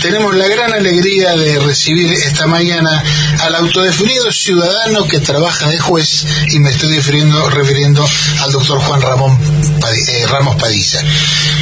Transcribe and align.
tenemos 0.00 0.34
la 0.34 0.48
gran 0.48 0.72
alegría 0.72 1.36
de 1.36 1.58
recibir 1.58 2.12
esta 2.12 2.46
mañana 2.46 3.02
al 3.40 3.54
autodefinido 3.54 4.30
ciudadano 4.32 5.04
que 5.04 5.20
trabaja 5.20 5.68
de 5.68 5.78
juez 5.78 6.26
y 6.50 6.58
me 6.58 6.70
estoy 6.70 6.98
refiriendo, 6.98 8.06
al 8.40 8.52
doctor 8.52 8.78
Juan 8.80 9.00
Ramón 9.02 9.38
eh, 9.38 10.26
Ramos 10.26 10.56
Padilla. 10.56 11.02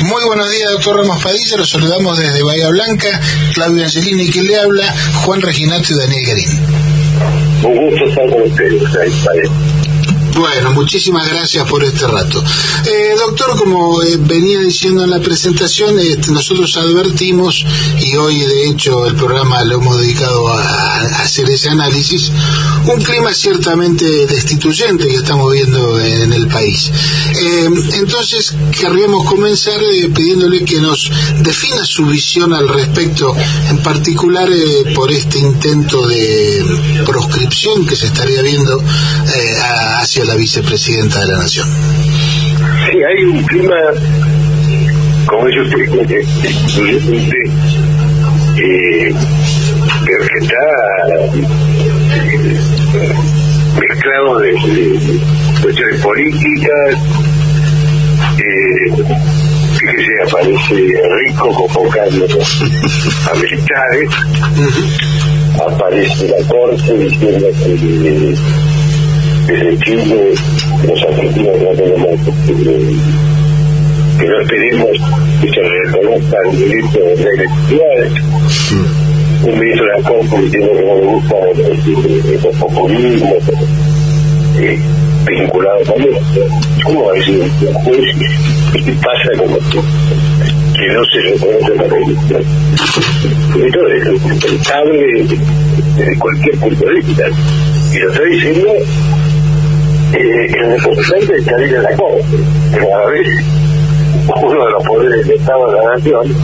Muy 0.02 0.22
buenos 0.24 0.50
días, 0.50 0.70
doctor 0.72 0.98
Ramos 0.98 1.22
Padilla. 1.22 1.56
Los 1.56 1.70
saludamos 1.70 2.18
desde 2.18 2.42
Bahía 2.42 2.68
Blanca. 2.68 3.20
Claudio 3.54 3.84
Angelini, 3.84 4.30
que 4.30 4.42
le 4.42 4.56
habla, 4.56 4.94
Juan 5.24 5.42
Reginato 5.42 5.92
y 5.92 5.96
Daniel 5.96 6.26
Garín. 6.26 6.50
Un 7.64 7.76
gusto 7.76 8.04
estar 8.08 8.30
con 8.30 8.42
ustedes. 8.42 9.77
Bueno, 10.34 10.72
muchísimas 10.72 11.28
gracias 11.28 11.68
por 11.68 11.82
este 11.84 12.06
rato. 12.06 12.42
Eh, 12.86 13.14
doctor, 13.18 13.56
como 13.56 14.02
eh, 14.02 14.16
venía 14.18 14.60
diciendo 14.60 15.04
en 15.04 15.10
la 15.10 15.20
presentación, 15.20 15.98
este, 15.98 16.30
nosotros 16.30 16.76
advertimos, 16.76 17.64
y 18.00 18.16
hoy 18.16 18.40
de 18.40 18.68
hecho 18.68 19.06
el 19.06 19.14
programa 19.14 19.64
lo 19.64 19.76
hemos 19.76 20.00
dedicado 20.00 20.48
a, 20.48 20.98
hacer 21.22 21.50
ese 21.50 21.68
análisis, 21.68 22.30
un 22.88 23.02
clima 23.02 23.32
ciertamente 23.32 24.26
destituyente 24.26 25.06
que 25.06 25.16
estamos 25.16 25.52
viendo 25.52 26.00
en 26.00 26.32
el 26.32 26.46
país. 26.48 26.90
Eh, 27.40 27.68
entonces, 27.94 28.54
querríamos 28.78 29.24
comenzar 29.24 29.78
pidiéndole 30.14 30.64
que 30.64 30.80
nos 30.80 31.10
defina 31.40 31.84
su 31.84 32.06
visión 32.06 32.52
al 32.52 32.68
respecto, 32.68 33.36
en 33.68 33.78
particular 33.78 34.48
por 34.94 35.12
este 35.12 35.38
intento 35.38 36.06
de 36.08 36.64
proscripción 37.04 37.86
que 37.86 37.94
se 37.94 38.06
estaría 38.06 38.42
viendo 38.42 38.82
hacia 40.00 40.24
la 40.24 40.34
vicepresidenta 40.34 41.20
de 41.20 41.26
la 41.32 41.38
Nación. 41.38 41.68
Sí, 42.90 42.98
hay 43.02 43.24
un 43.24 43.42
clima, 43.44 43.76
como 45.26 45.46
ellos 45.48 45.68
usted, 45.68 46.24
eh, 48.56 49.14
que 50.04 50.12
está 50.40 50.56
eh, 51.34 51.67
mezclado 53.78 54.38
de, 54.38 55.20
cuestiones 55.62 56.00
políticas. 56.00 56.94
Eh, 58.38 59.04
fíjese, 59.78 60.12
aparece 60.26 60.74
Rico 60.74 61.52
convocando 61.54 62.26
a 63.30 63.34
militares, 63.34 64.10
aparece 65.66 66.28
la 66.28 66.48
corte 66.48 66.98
diciendo 66.98 67.46
que 67.58 68.36
desde 69.46 69.78
Chile 69.78 70.34
los 70.86 71.02
argentinos 71.02 71.56
no 71.62 71.70
tenemos 71.70 72.20
que 74.18 74.26
no 74.26 74.48
pedimos 74.48 74.98
que 75.40 75.48
se 75.48 75.62
reconozca 75.62 76.36
el 76.50 76.58
derecho 76.58 76.98
de 76.98 77.16
la 77.16 77.30
electricidad 77.30 79.07
un 79.44 79.58
ministro 79.58 79.86
de 79.86 79.92
la 79.92 80.08
Corte 80.08 80.42
diciendo 80.42 80.72
que 80.72 80.84
no 80.84 80.94
le 80.96 81.06
gusta 81.06 81.34
el 81.50 82.56
populismo 82.58 83.36
eh, 84.60 84.78
vinculado 85.26 85.78
esto 85.80 85.94
¿cómo 86.84 87.04
va 87.04 87.12
a 87.12 87.14
decir 87.14 87.38
un 87.38 87.74
juez 87.74 88.16
qué 88.72 88.92
pasa 89.02 89.38
con 89.38 89.50
esto? 89.50 89.84
que 90.74 90.88
no 90.92 91.04
se 91.04 91.20
reconoce 91.20 91.74
la 91.76 91.82
religión 91.84 92.44
esto 93.64 93.88
es 93.88 94.24
impensable 94.24 95.26
desde 95.96 96.18
cualquier 96.18 96.58
punto 96.58 96.84
de 96.84 96.94
vista 96.94 97.24
y 97.92 97.98
lo 97.98 98.12
estoy 98.12 98.30
diciendo 98.32 98.68
eh, 100.12 100.46
el 100.46 100.70
representante 100.70 101.34
de 101.34 101.42
salir 101.42 101.70
de 101.70 101.82
la 101.82 101.96
Corte, 101.96 102.24
pero 102.72 102.96
a 102.96 103.00
la 103.00 103.10
vez 103.10 103.28
uno 104.42 104.64
de 104.64 104.70
los 104.70 104.84
poderes 104.84 105.26
del 105.26 105.38
Estado 105.38 105.66
de 105.70 105.76
la 105.76 105.96
Nación 105.96 106.34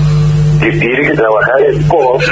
que 0.60 0.70
tiene 0.70 1.08
que 1.08 1.14
trabajar 1.14 1.60
en 1.66 1.82
pos 1.84 2.24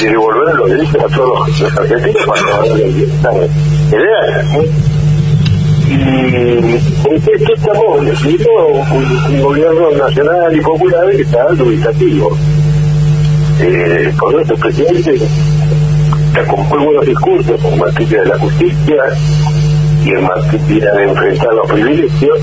de 0.00 0.10
devolver 0.10 0.54
los 0.54 0.70
derechos 0.70 1.04
a 1.04 1.16
todos 1.16 1.60
los 1.60 1.78
argentinos 1.78 2.26
cuando 2.26 2.76
ideas. 2.76 4.46
Y 5.88 6.74
esto 7.14 7.30
estamos 7.54 8.04
decidiendo 8.04 8.66
un, 8.66 9.34
un, 9.34 9.42
gobierno 9.42 9.90
nacional 9.92 10.54
y 10.54 10.60
popular 10.60 11.10
que 11.10 11.22
está 11.22 11.46
dubitativo. 11.52 12.36
Eh, 13.60 14.12
con 14.18 14.34
nuestro 14.34 14.56
presidente 14.56 15.14
está 15.14 16.46
con 16.46 16.68
muy 16.68 16.78
buenos 16.78 17.06
discursos 17.06 17.64
en 17.64 17.78
materia 17.78 18.22
de 18.22 18.28
la 18.28 18.38
justicia, 18.38 19.02
y 20.04 20.10
en 20.10 20.22
materia 20.22 20.92
de 20.92 21.04
enfrentar 21.04 21.52
los 21.54 21.70
privilegios, 21.70 22.38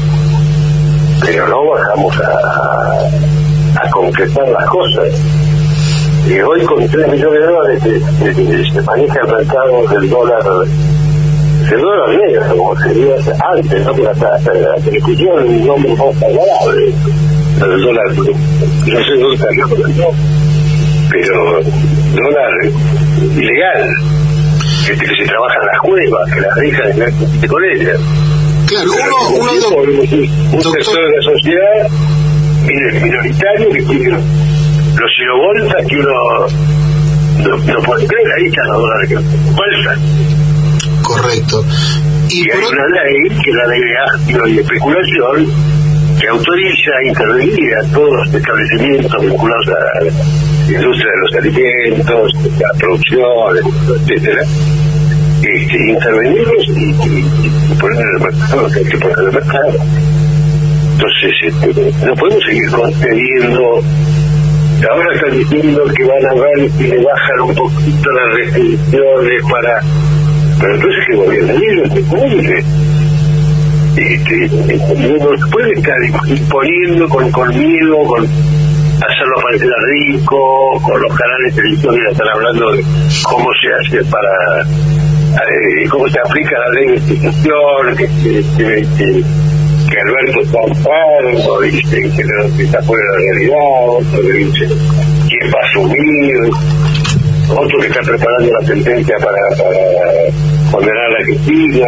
pero 1.22 1.48
no 1.48 1.70
bajamos 1.70 2.16
a 2.20 3.90
concretar 3.92 4.48
las 4.50 4.66
cosas. 4.66 5.45
Y 6.28 6.40
hoy 6.40 6.66
con 6.66 6.88
3 6.88 7.08
millones 7.12 7.40
de 7.40 7.46
dólares 7.46 7.84
se, 7.84 8.82
maneja 8.82 9.20
el 9.22 9.28
mercado 9.28 9.88
del 9.88 10.10
dólar 10.10 10.42
el 11.72 11.82
dólar 11.82 12.10
negro, 12.10 12.58
como 12.58 12.80
sería 12.80 13.16
antes, 13.54 13.86
¿no? 13.86 14.10
Hasta, 14.10 14.54
la 14.54 14.76
discusión 14.92 15.48
un 15.48 15.66
nombre 15.66 15.92
más 15.96 16.24
agradable, 16.24 16.94
el 17.56 17.82
dólar, 17.82 18.06
no 18.16 19.04
sé 19.04 19.16
dónde 19.20 19.38
salió, 19.38 19.68
pero 21.10 21.62
dólar 22.14 22.52
ilegal, 23.36 23.96
gente 24.86 25.06
que 25.06 25.16
se 25.16 25.30
trabaja 25.30 25.56
en 25.62 25.68
las 25.68 25.80
cuevas, 25.82 26.34
que 26.34 26.42
las 26.42 26.56
dejan 26.56 27.02
en 27.02 27.48
con 27.48 27.64
ellas. 27.64 28.00
Claro, 28.68 28.90
uno, 28.94 29.42
uno 29.42 29.54
do, 29.54 29.78
un 29.78 30.62
sector 30.62 30.96
de 30.96 31.18
la 31.18 31.24
sociedad 31.24 31.90
minoritario 33.02 33.70
que 33.72 33.82
tiene 33.84 34.18
los 34.98 35.12
kilovoltas 35.18 35.86
que 35.88 35.98
uno 35.98 36.48
no, 37.44 37.58
no 37.58 37.82
puede 37.82 38.08
creer, 38.08 38.28
ahí 38.38 38.46
están 38.46 38.68
los 38.68 38.82
dólares 38.82 39.10
que. 39.10 39.16
Correcto. 41.04 41.64
Y, 42.30 42.40
y 42.40 42.52
hay 42.52 42.64
una 42.64 42.88
ley, 42.88 43.40
que 43.44 43.50
es 43.52 43.56
la 43.56 43.68
ley 43.68 43.82
de 43.82 44.52
y 44.52 44.60
especulación, 44.60 45.36
que 46.20 46.28
autoriza 46.28 46.92
a 46.92 47.08
intervenir 47.08 47.76
a 47.76 47.84
todos 47.94 48.12
los 48.12 48.34
establecimientos 48.34 49.22
vinculados 49.22 49.68
a 49.68 50.04
la 50.04 50.10
industria 50.74 51.12
de 51.12 51.20
los 51.22 51.36
alimentos, 51.36 52.34
la 52.60 52.80
producción, 52.80 53.58
etcétera, 54.02 54.44
este, 55.44 55.92
intervenirlos 55.92 56.68
y, 56.70 56.90
y, 56.90 57.76
poner 57.80 58.02
en 58.02 58.08
el 58.08 58.20
mercado 58.22 58.68
que 58.70 58.80
hay 58.80 58.86
que 58.86 58.98
poner 58.98 59.20
en 59.20 59.26
el 59.26 59.34
mercado. 59.34 59.74
Entonces, 60.94 61.32
este, 61.44 62.06
no 62.06 62.16
podemos 62.16 62.44
seguir 62.46 62.72
concediendo. 62.72 63.84
Ahora 64.90 65.16
están 65.16 65.32
diciendo 65.32 65.84
que 65.96 66.04
van 66.04 66.26
a 66.26 66.34
ver 66.34 66.70
si 66.72 66.84
le 66.88 67.04
bajan 67.04 67.42
un 67.42 67.56
poquito 67.56 68.12
las 68.12 68.36
restricciones 68.36 69.44
para. 69.50 69.82
Pero 70.60 70.76
entonces 70.76 71.06
que 71.08 71.16
gobiernen 71.16 71.58
ellos, 71.58 71.94
que 71.94 72.00
este, 73.98 74.50
no 74.50 75.50
puede 75.52 75.72
estar 75.74 75.96
imponiendo 76.28 77.08
con, 77.10 77.32
con 77.32 77.50
miedo, 77.50 78.04
con 78.06 78.24
hacerlo 78.26 79.36
parecer 79.42 79.70
rico, 79.88 80.82
con 80.82 81.02
los 81.02 81.16
canales 81.16 81.56
de 81.56 81.62
televisión 81.62 81.96
que 81.96 82.12
están 82.12 82.28
hablando 82.30 82.72
de 82.72 82.84
cómo 83.24 83.50
se 83.62 84.00
hace 84.00 84.10
para, 84.10 84.62
eh, 84.62 85.88
cómo 85.90 86.08
se 86.10 86.20
aplica 86.20 86.58
la 86.60 86.70
ley 86.74 86.88
de 86.88 86.96
institución, 86.96 87.98
que, 87.98 88.08
que, 88.58 88.88
que, 88.98 89.24
que 89.90 90.00
Alberto 90.00 90.42
está 90.42 90.60
enfermo, 90.68 91.62
dice 91.62 92.12
que, 92.58 92.64
está 92.64 92.82
fuera 92.84 93.04
de 93.04 93.10
la 93.10 93.18
realidad, 93.18 93.90
otro 93.90 94.22
que 94.22 94.34
dice 94.34 94.68
quién 95.28 95.52
va 95.54 95.60
a 95.62 95.70
asumir, 95.70 96.36
otro 97.50 97.80
que 97.80 97.88
está 97.88 98.02
preparando 98.02 98.52
la 98.60 98.68
sentencia 98.68 99.16
para, 99.18 99.42
para 99.58 100.72
condenar 100.72 101.06
a 101.06 101.20
la 101.20 101.26
Cristina 101.26 101.88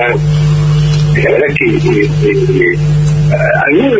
la 1.23 1.31
verdad 1.31 1.47
que 1.55 1.65
eh, 2.05 2.77
algunos 3.67 3.99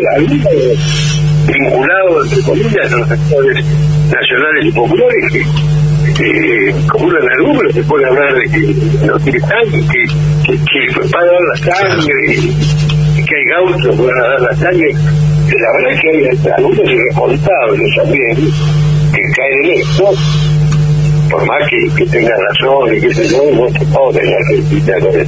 vinculados, 1.46 2.32
entre 2.32 2.42
comillas, 2.42 2.92
a 2.92 2.96
los 2.96 3.10
actores 3.10 3.64
nacionales 4.10 4.64
y 4.64 4.72
populares 4.72 5.32
que 5.32 5.44
eh, 6.20 6.74
algo, 6.74 7.58
pero 7.58 7.72
se 7.72 7.82
puede 7.84 8.06
hablar 8.06 8.34
de 8.34 8.44
que 8.50 9.06
no 9.06 9.18
tiene 9.20 9.40
sangre, 9.40 9.84
que, 9.90 10.52
que, 10.52 10.58
que 10.64 11.00
a 11.00 11.24
dar 11.24 11.42
la 11.42 11.56
sangre, 11.56 12.52
que 13.28 13.36
hay 13.36 13.44
gauchos 13.44 13.96
que 13.96 14.06
van 14.06 14.18
a 14.18 14.28
dar 14.28 14.40
la 14.40 14.56
sangre. 14.56 14.92
La 14.92 15.72
verdad 15.72 15.92
es 15.92 16.00
que 16.00 16.08
hay 16.08 16.52
algunos 16.56 16.90
irresponsables 16.90 17.96
también 17.96 18.36
que 18.36 19.20
caen 19.36 19.64
en 19.64 19.80
esto, 19.80 20.10
por 21.30 21.46
más 21.46 21.68
que, 21.68 21.94
que 21.96 22.10
tengan 22.10 22.38
razón 22.40 22.94
y 22.94 23.00
que 23.00 23.14
se 23.14 23.28
yo, 23.28 23.42
no 23.54 23.68
se 23.70 23.84
puede 23.86 24.20
tener 24.20 25.26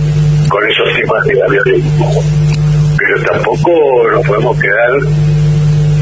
con 0.49 0.69
esos 0.69 0.95
temas 0.95 1.25
de 1.27 1.35
la 1.35 1.47
violencia. 1.49 2.07
Pero 2.99 3.23
tampoco 3.33 3.71
nos 4.13 4.27
podemos 4.27 4.59
quedar 4.61 4.91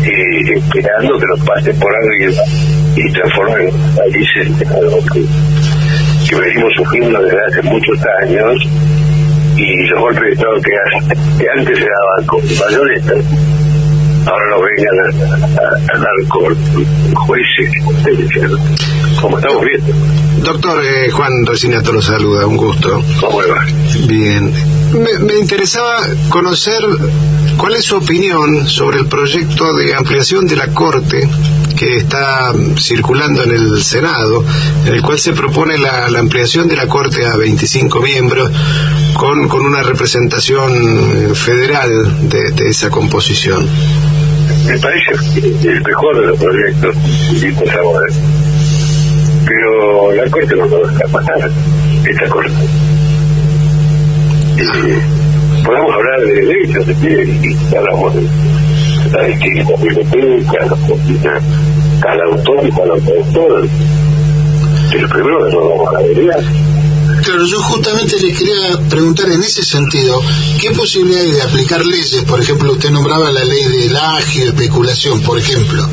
eh, 0.04 0.54
esperando 0.56 1.18
que 1.18 1.26
nos 1.26 1.40
pase 1.46 1.74
por 1.74 1.92
alguien 1.94 2.32
y 2.96 3.12
transformen 3.12 3.68
el 3.68 3.96
país 3.96 4.28
en 4.36 4.68
algo 4.68 4.98
que, 5.12 5.24
que 6.28 6.36
venimos 6.36 6.72
sufriendo 6.74 7.22
desde 7.22 7.38
hace 7.46 7.62
muchos 7.62 7.98
años 8.22 8.68
y 9.58 9.86
los 9.88 10.00
golpes 10.00 10.22
de 10.22 10.32
Estado 10.32 10.54
que, 10.60 11.42
que 11.42 11.46
antes 11.58 11.78
se 11.78 11.84
daban 11.84 12.26
con 12.26 12.40
mayores 12.42 13.04
ahora 14.26 14.44
no 14.50 14.60
vengan 14.60 15.58
a, 15.58 15.98
dar 15.98 16.28
con 16.28 17.14
jueces, 17.14 17.70
como 19.20 19.38
estamos 19.38 19.64
viendo. 19.64 19.94
Doctor 20.44 20.84
eh, 20.84 21.10
Juan 21.10 21.46
Resinato 21.46 21.92
lo 21.92 22.02
saluda, 22.02 22.46
un 22.46 22.56
gusto. 22.56 23.02
¿Cómo 23.20 23.38
va? 23.38 23.64
Bien. 24.06 24.52
Me, 24.92 25.18
me 25.18 25.34
interesaba 25.38 26.06
conocer 26.28 26.82
cuál 27.56 27.74
es 27.74 27.84
su 27.84 27.96
opinión 27.96 28.66
sobre 28.68 29.00
el 29.00 29.06
proyecto 29.06 29.74
de 29.74 29.94
ampliación 29.94 30.46
de 30.46 30.56
la 30.56 30.68
Corte 30.68 31.28
que 31.78 31.96
está 31.96 32.52
circulando 32.76 33.44
en 33.44 33.52
el 33.52 33.82
Senado, 33.82 34.44
en 34.84 34.94
el 34.94 35.00
cual 35.00 35.18
se 35.18 35.32
propone 35.32 35.78
la, 35.78 36.06
ampliación 36.06 36.66
de 36.68 36.74
la 36.74 36.88
Corte 36.88 37.24
a 37.24 37.36
25 37.36 38.00
miembros 38.00 38.50
con, 39.18 39.48
con 39.48 39.66
una 39.66 39.82
representación 39.82 40.70
eh, 40.72 41.34
federal 41.34 42.28
de, 42.28 42.68
esa 42.68 42.88
composición. 42.88 43.66
Me 44.64 44.78
parece 44.78 45.10
el 45.68 45.82
mejor 45.82 46.20
de 46.20 46.26
los 46.28 46.38
proyectos, 46.38 46.96
pero 49.44 50.12
la 50.14 50.30
Corte 50.30 50.54
no 50.54 50.66
puede 50.68 50.92
dejar 50.92 51.10
pasar, 51.10 51.50
esta 52.08 52.28
Corte. 52.28 52.52
Eh, 54.56 54.98
podemos 55.64 55.94
hablar 55.94 56.20
de 56.20 56.32
derechos, 56.34 56.86
de 56.86 57.38
y 57.42 57.76
hablamos 57.76 58.14
de 58.14 58.22
la 59.10 59.24
distinta 59.24 59.72
biblioteca, 59.82 60.66
la 60.66 61.40
cada 62.00 62.24
autor 62.24 62.66
y 62.66 62.70
cada 62.70 62.92
autor. 62.92 63.68
Pero 64.92 65.08
primero 65.08 65.44
que 65.44 65.50
todo 65.50 65.68
vamos 65.70 65.94
a 65.94 66.77
Claro, 67.28 67.44
yo 67.44 67.60
justamente 67.60 68.18
le 68.20 68.32
quería 68.32 68.80
preguntar 68.88 69.28
en 69.28 69.42
ese 69.42 69.62
sentido, 69.62 70.18
¿qué 70.58 70.70
posibilidad 70.70 71.20
hay 71.20 71.32
de 71.32 71.42
aplicar 71.42 71.84
leyes? 71.84 72.22
Por 72.22 72.40
ejemplo, 72.40 72.72
usted 72.72 72.88
nombraba 72.88 73.30
la 73.30 73.44
ley 73.44 73.64
del 73.64 73.94
agio, 73.94 74.44
especulación, 74.44 75.20
por 75.20 75.38
ejemplo. 75.38 75.86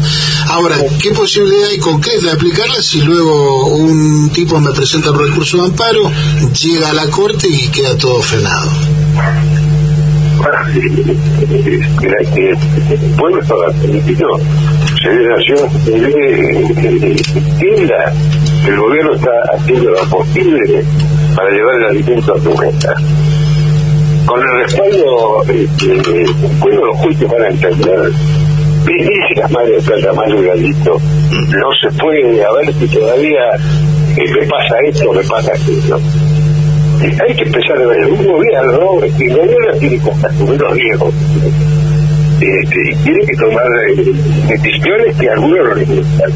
Ahora, 0.47 0.77
¿qué 1.01 1.11
posibilidad 1.11 1.67
hay 1.71 1.77
concreta 1.77 2.21
de 2.21 2.31
aplicarlas 2.31 2.85
si 2.85 3.01
luego 3.01 3.67
un 3.67 4.29
tipo 4.29 4.61
me 4.61 4.71
presenta 4.71 5.11
un 5.11 5.27
recurso 5.27 5.57
de 5.57 5.63
amparo, 5.63 6.09
llega 6.63 6.91
a 6.91 6.93
la 6.93 7.09
corte 7.09 7.49
y 7.49 7.67
queda 7.67 7.97
todo 7.97 8.21
frenado? 8.21 8.71
Mira, 12.01 12.17
que 12.33 12.51
el 12.51 13.11
pueblo 13.17 13.41
estaba 13.41 13.73
permitido, 13.73 14.39
se 15.01 15.09
entienda 17.37 18.13
que 18.63 18.69
el 18.69 18.77
gobierno 18.77 19.15
está 19.15 19.31
haciendo 19.53 19.91
lo 19.91 20.09
posible 20.09 20.85
para 21.35 21.49
llevar 21.51 21.75
el 21.75 21.85
alimento 21.85 22.33
a 22.33 22.39
su 22.39 22.57
mesa. 22.57 22.93
Con 24.25 24.39
el 24.41 24.63
respaldo, 24.63 25.43
este, 25.47 26.25
bueno, 26.59 26.85
los 26.85 26.97
juicios 26.97 27.31
van 27.31 27.43
a 27.43 27.47
entender. 27.47 28.11
Dice 28.85 29.41
la 29.41 29.47
madre 29.47 29.79
plata 29.81 30.13
más 30.13 30.31
gallito 30.31 31.01
no 31.31 31.67
se 31.81 31.97
puede 31.97 32.43
a 32.43 32.51
ver 32.51 32.73
si 32.73 32.87
todavía 32.87 33.55
eh, 34.15 34.31
me 34.39 34.47
pasa 34.47 34.75
esto 34.87 35.11
me 35.11 35.23
pasa 35.23 35.51
aquello. 35.53 35.99
Hay 37.01 37.35
que 37.35 37.43
empezar 37.43 37.77
a 37.77 37.87
ver 37.87 38.05
un 38.05 38.25
gobierno 38.25 39.03
el 39.03 39.11
gobierno 39.33 39.79
tiene 39.79 39.99
que 39.99 40.27
asumir 40.27 40.61
los 40.61 40.73
riesgos 40.73 41.13
este, 42.39 42.97
tiene 43.03 43.25
que 43.25 43.35
tomar 43.37 43.67
eh, 43.89 44.13
decisiones 44.47 45.15
que 45.17 45.29
algunos 45.29 45.67
no 45.67 45.75
les 45.75 45.87
gustan 45.89 46.31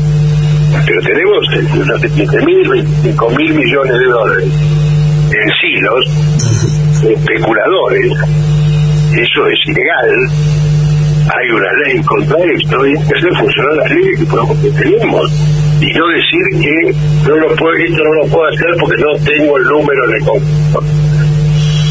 pero 0.85 1.01
tenemos 1.01 1.37
unos 1.73 2.01
7 2.01 2.45
mil, 2.45 2.69
25 2.69 3.29
mil 3.31 3.53
millones 3.53 3.93
de 3.93 4.05
dólares 4.05 4.49
silos 5.61 6.05
especuladores. 7.03 8.11
Eso 9.13 9.47
es 9.47 9.59
ilegal. 9.67 10.09
Hay 11.31 11.49
una 11.51 11.73
ley 11.85 12.01
contra 12.03 12.37
esto 12.37 12.87
y 12.87 12.97
hay 12.97 13.07
que 13.07 13.17
hacer 13.17 13.35
funcionar 13.37 13.75
las 13.77 13.91
leyes 13.91 14.19
que, 14.19 14.71
tenemos. 14.71 15.31
Y 15.81 15.93
no 15.93 16.07
decir 16.07 16.61
que 16.61 16.95
no 17.27 17.35
lo 17.35 17.55
puedo, 17.55 17.75
esto 17.75 18.03
no 18.03 18.13
lo 18.13 18.25
puedo 18.27 18.45
hacer 18.47 18.69
porque 18.79 19.01
no 19.01 19.25
tengo 19.25 19.57
el 19.57 19.63
número 19.65 20.07
de 20.07 20.19
compra. 20.19 20.89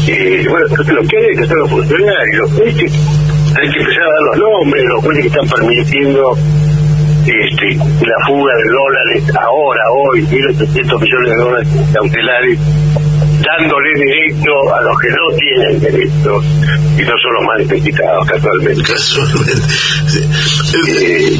Eh, 0.07 0.45
bueno, 0.49 0.65
lo 0.67 1.07
que 1.07 1.17
hay, 1.17 1.47
que 1.47 1.55
los 1.55 1.69
jueces 1.71 2.93
hay 3.55 3.69
que 3.71 3.79
empezar 3.79 4.03
a 4.03 4.11
dar 4.11 4.21
los 4.21 4.37
nombres, 4.37 4.83
los 4.85 5.03
jueces 5.03 5.21
que 5.23 5.27
están 5.27 5.47
permitiendo 5.47 6.37
este, 7.25 7.75
la 7.75 8.25
fuga 8.27 8.53
de 8.55 8.69
dólares 8.69 9.35
ahora, 9.35 9.81
hoy, 9.91 10.21
1.800 10.23 11.01
millones 11.01 11.29
de 11.29 11.35
dólares 11.35 11.67
cautelares 11.93 12.59
dándole 13.43 13.89
derecho 13.95 14.51
a 14.73 14.81
los 14.81 14.99
que 14.99 15.09
no 15.09 15.37
tienen 15.37 15.79
derecho 15.79 16.41
y 16.97 17.01
no 17.03 17.13
son 17.21 17.33
los 17.33 17.43
más 17.43 17.59
necesitados 17.59 18.27
casualmente. 18.27 18.83
Casualmente. 18.83 19.61
Eh, 20.87 21.39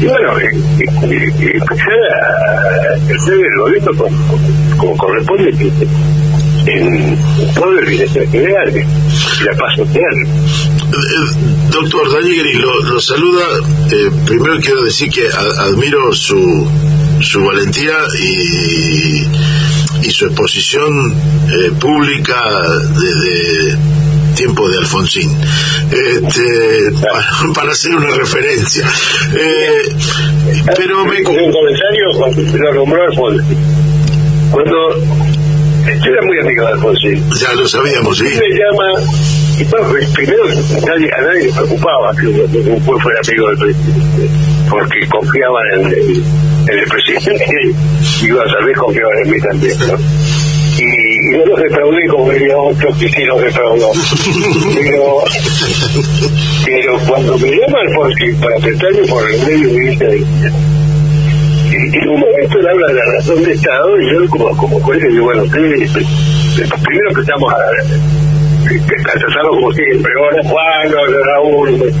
y 0.00 0.04
bueno, 0.06 0.38
eh, 0.38 0.50
eh, 0.80 1.58
a 1.68 3.14
hacer 3.14 3.34
el 3.34 3.58
gobierno 3.58 3.90
como, 3.96 4.38
como 4.76 4.96
corresponde 4.96 5.50
en 6.66 7.18
todo 7.54 7.78
el 7.78 7.86
bienestar 7.86 8.26
general 8.28 8.68
y 8.70 9.44
la 9.44 9.52
paz 9.56 9.76
social. 9.76 10.14
Doctor 11.70 12.12
Daniel 12.12 12.60
lo, 12.60 12.82
lo 12.82 13.00
saluda. 13.00 13.44
primero 14.26 14.58
quiero 14.60 14.82
decir 14.82 15.10
que 15.10 15.26
admiro 15.28 16.12
su, 16.12 16.68
su 17.20 17.44
valentía 17.44 17.96
y 18.20 19.26
y 20.02 20.10
su 20.10 20.26
exposición 20.26 21.12
eh, 21.12 21.70
pública 21.80 22.42
desde 22.94 23.76
tiempo 24.34 24.68
de 24.68 24.78
Alfonsín, 24.78 25.36
este, 25.90 26.90
para, 27.54 27.70
hacer 27.72 27.94
una 27.94 28.14
referencia. 28.14 28.86
Eh, 29.34 29.94
pero 30.76 31.04
me... 31.04 31.18
Un 31.18 31.52
comentario 31.52 32.04
cuando 32.16 32.42
lo 32.42 32.74
nombró 32.74 33.02
Alfonsín. 33.02 33.56
Cuando 34.50 34.76
yo 35.84 36.12
era 36.12 36.22
muy 36.22 36.38
amigo 36.40 36.66
de 36.66 36.72
Alfonsín. 36.72 37.30
Ya 37.38 37.52
lo 37.54 37.68
sabíamos, 37.68 38.18
sí. 38.18 38.24
me 38.24 38.30
llama, 38.30 39.06
y 39.58 39.64
primero 39.64 40.44
nadie, 40.86 41.10
a 41.12 41.20
nadie 41.20 41.46
le 41.46 41.52
preocupaba 41.52 42.12
que 42.14 42.26
después 42.26 43.02
fuera 43.02 43.20
amigo 43.26 43.48
del 43.48 43.58
presidente, 43.58 44.28
porque 44.70 45.06
confiaban 45.08 45.66
en 45.74 45.86
el, 45.86 46.24
en 46.68 46.78
el 46.78 46.88
presidente 46.88 47.44
y 48.20 48.26
iba 48.26 48.42
a 48.42 48.48
saber 48.48 48.76
confiaban 48.76 49.18
en 49.24 49.30
mí 49.30 49.40
también. 49.40 49.78
¿no? 49.80 49.98
Y, 50.78 51.32
yo 51.32 51.46
los 51.46 51.60
defraudé 51.60 52.08
como 52.08 52.32
diría 52.32 52.56
otro 52.58 52.88
que 52.98 53.08
sí 53.08 53.24
los 53.24 53.40
defraudó. 53.42 53.92
pero, 56.64 56.98
cuando 57.06 57.38
me 57.38 57.50
llama 57.50 57.78
Alfonsín 57.80 58.40
para 58.40 58.56
apretarme 58.56 59.06
por 59.06 59.30
el 59.30 59.40
medio 59.42 59.68
de 59.68 59.80
vista 59.80 60.04
de 60.06 60.24
en 61.74 62.08
un 62.08 62.20
momento 62.20 62.58
él 62.58 62.68
habla 62.68 62.86
de 62.86 62.94
la 62.94 63.04
razón 63.12 63.42
de 63.42 63.52
Estado 63.52 64.00
y 64.00 64.12
yo 64.12 64.28
como, 64.28 64.56
como 64.56 64.80
juez 64.80 65.02
le 65.02 65.08
digo, 65.08 65.24
bueno, 65.24 65.42
ustedes, 65.44 65.90
primero 65.92 67.14
que 67.14 67.20
estamos 67.20 67.52
a, 67.52 67.56
cansado 68.80 69.50
como 69.50 69.72
siempre, 69.72 70.12
ahora 70.18 70.42
Juan, 70.44 70.92
Raúl, 71.26 71.92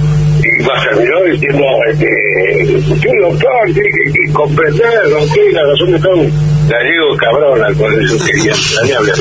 y 0.42 0.62
más 0.64 0.84
terminó 0.84 1.22
diciendo 1.24 1.64
que 1.98 2.92
usted 2.92 3.10
doctor 3.20 3.64
tiene 3.66 3.90
que, 3.90 4.12
que 4.12 4.32
comprender 4.32 5.08
lo 5.10 5.18
que 5.32 5.52
la 5.52 5.62
razón 5.64 5.90
de 5.90 5.96
Estado 5.96 6.16
gallego 6.68 7.16
cabrón 7.16 7.62
al 7.62 7.76
cual 7.76 7.92
eso 8.02 8.24
quería 8.24 8.52
hablar 8.96 9.16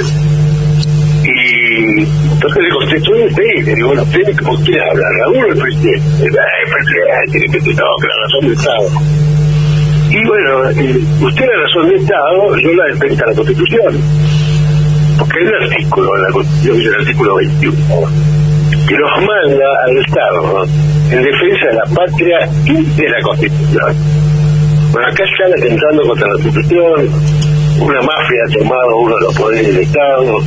y 1.23 2.01
entonces 2.01 2.63
le 2.63 2.69
contestó 2.69 3.11
usted 3.11 3.65
le 3.65 3.75
digo 3.75 3.87
bueno 3.89 4.03
usted 4.03 4.35
quiere 4.65 4.81
hablar 4.89 5.11
Raúl 5.19 5.45
el 5.49 5.57
presidente 5.57 6.25
el 6.25 6.31
presidente 6.71 7.31
tiene 7.31 7.65
que 7.65 7.73
no 7.73 7.85
que 8.01 8.07
la 8.07 8.15
razón 8.23 8.47
de 8.47 8.53
Estado 8.53 9.21
y 10.11 10.25
bueno, 10.25 10.59
usted 11.25 11.45
la 11.45 11.63
razón 11.63 11.87
de 11.87 11.95
Estado, 11.95 12.57
yo 12.57 12.73
la 12.73 12.85
defensa 12.87 13.25
la 13.27 13.33
Constitución. 13.33 13.97
Porque 15.21 15.37
hay 15.37 15.45
un 15.45 15.53
artículo 15.53 16.15
en 16.15 16.23
la 16.23 16.31
Constitución, 16.31 16.81
el 16.81 16.95
artículo 16.95 17.35
21, 17.35 17.77
que 18.87 18.97
nos 18.97 19.11
manda 19.21 19.65
al 19.85 19.97
Estado 19.97 20.65
en 21.11 21.21
defensa 21.21 21.65
de 21.67 21.73
la 21.75 21.85
patria 21.93 22.49
y 22.65 22.83
de 22.99 23.07
la 23.07 23.21
Constitución. 23.21 23.95
Bueno, 24.91 25.07
acá 25.07 25.23
están 25.23 25.53
atentando 25.59 26.07
contra 26.07 26.27
la 26.27 26.33
Constitución, 26.33 27.09
una 27.81 28.01
mafia 28.01 28.41
ha 28.47 28.57
tomado 28.57 28.97
uno 28.97 29.15
de 29.17 29.21
los 29.21 29.35
poderes 29.35 29.67
del 29.67 29.77
Estado, 29.77 30.37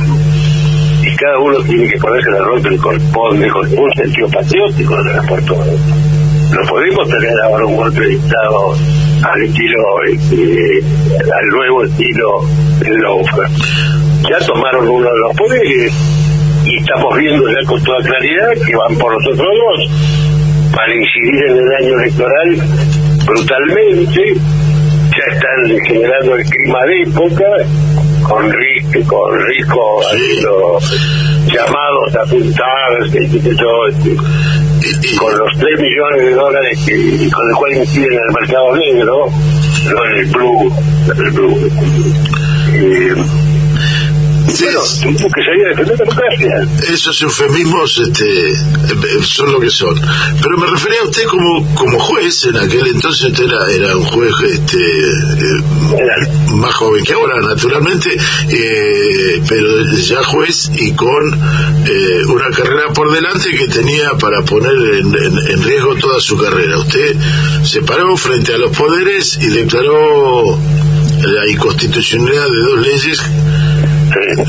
y 1.03 1.15
cada 1.15 1.39
uno 1.39 1.57
tiene 1.63 1.87
que 1.87 1.97
ponerse 1.97 2.31
la 2.31 2.39
rol 2.39 2.61
que 2.61 2.69
le 2.71 2.77
corresponde 2.77 3.47
con 3.47 3.79
un 3.79 3.91
sentido 3.93 4.27
patriótico 4.27 5.03
de 5.03 5.13
la 5.13 5.21
puerto. 5.21 5.55
No 5.55 6.61
podemos 6.67 7.07
tener 7.07 7.41
ahora 7.45 7.65
un 7.65 7.77
golpe 7.77 8.01
de 8.01 8.15
Estado 8.15 8.75
al 9.23 9.41
estilo, 9.41 10.03
este, 10.11 10.83
al 11.33 11.47
nuevo 11.47 11.83
estilo 11.85 12.41
de 12.81 12.89
Lofer. 12.89 14.04
Ya 14.29 14.39
tomaron 14.45 14.87
uno 14.87 15.09
de 15.09 15.19
los 15.19 15.35
poderes 15.37 15.93
y 16.65 16.77
estamos 16.79 17.17
viendo 17.17 17.47
ya 17.47 17.67
con 17.67 17.83
toda 17.83 18.01
claridad 18.01 18.49
que 18.65 18.75
van 18.75 18.97
por 18.97 19.13
los 19.13 19.23
otros 19.27 19.47
dos 19.47 20.71
para 20.73 20.95
incidir 20.95 21.45
en 21.47 21.57
el 21.57 21.75
año 21.75 21.99
electoral 21.99 22.57
brutalmente. 23.25 24.21
Ya 24.35 25.33
están 25.33 25.79
generando 25.85 26.35
el 26.35 26.43
clima 26.43 26.85
de 26.85 27.01
época 27.03 27.45
con 28.27 28.51
Rico, 28.51 28.99
con 29.07 29.39
Rico 29.45 30.01
llamados 31.47 32.15
a 32.15 32.25
todo. 32.25 32.41
con 35.19 35.37
los 35.37 35.57
3 35.59 35.79
millones 35.79 36.25
de 36.25 36.33
dólares 36.33 36.79
que, 36.85 37.29
con 37.31 37.47
el 37.49 37.55
cual 37.55 37.77
inciden 37.77 38.13
en 38.13 38.19
el 38.19 38.33
mercado 38.39 38.75
negro, 38.75 39.27
no 39.93 40.05
en 40.05 40.17
el 40.17 40.25
blue. 40.25 40.73
el 41.15 41.31
blue. 41.31 41.71
Eh, 42.73 43.15
Esos 46.87 47.21
eufemismos 47.21 47.97
este, 47.97 48.51
eh, 48.51 48.55
son 49.23 49.51
lo 49.51 49.59
que 49.59 49.69
son. 49.69 49.99
Pero 50.41 50.57
me 50.57 50.67
refería 50.67 51.01
a 51.01 51.05
usted 51.05 51.23
como, 51.25 51.75
como 51.75 51.99
juez, 51.99 52.45
en 52.45 52.57
aquel 52.57 52.87
entonces 52.87 53.31
usted 53.31 53.45
era, 53.45 53.71
era 53.71 53.97
un 53.97 54.05
juez 54.05 54.33
este, 54.53 54.77
eh, 54.77 55.63
más 56.53 56.73
joven 56.75 57.03
que 57.03 57.13
ahora, 57.13 57.41
naturalmente, 57.41 58.15
eh, 58.49 59.41
pero 59.47 59.91
ya 59.93 60.23
juez 60.23 60.69
y 60.75 60.93
con 60.93 61.25
una 62.27 62.49
carrera 62.49 62.93
por 62.93 63.11
delante 63.11 63.51
que 63.51 63.67
tenía 63.67 64.11
para 64.19 64.41
poner 64.41 64.71
en, 64.71 65.13
en 65.15 65.63
riesgo 65.63 65.95
toda 65.95 66.19
su 66.19 66.37
carrera. 66.37 66.77
Usted 66.79 67.15
se 67.63 67.81
paró 67.81 68.15
frente 68.17 68.53
a 68.53 68.57
los 68.57 68.75
poderes 68.75 69.37
y 69.41 69.47
declaró 69.47 70.57
la 71.21 71.49
inconstitucionalidad 71.49 72.45
de 72.45 72.59
dos 72.59 72.79
leyes 72.87 73.21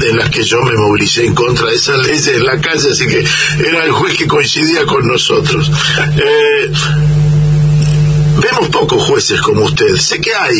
en 0.08 0.16
las 0.16 0.30
que 0.30 0.42
yo 0.42 0.62
me 0.62 0.72
movilicé 0.72 1.26
en 1.26 1.34
contra 1.34 1.68
de 1.68 1.74
esas 1.74 1.98
leyes 2.06 2.28
en 2.28 2.44
la 2.44 2.60
calle, 2.60 2.90
así 2.90 3.06
que 3.06 3.24
era 3.66 3.84
el 3.84 3.92
juez 3.92 4.16
que 4.16 4.26
coincidía 4.26 4.84
con 4.84 5.06
nosotros. 5.06 5.70
Eh, 6.16 6.72
vemos 8.40 8.68
pocos 8.68 9.02
jueces 9.04 9.40
como 9.40 9.64
usted, 9.64 9.96
sé 9.96 10.20
que 10.20 10.34
hay, 10.34 10.58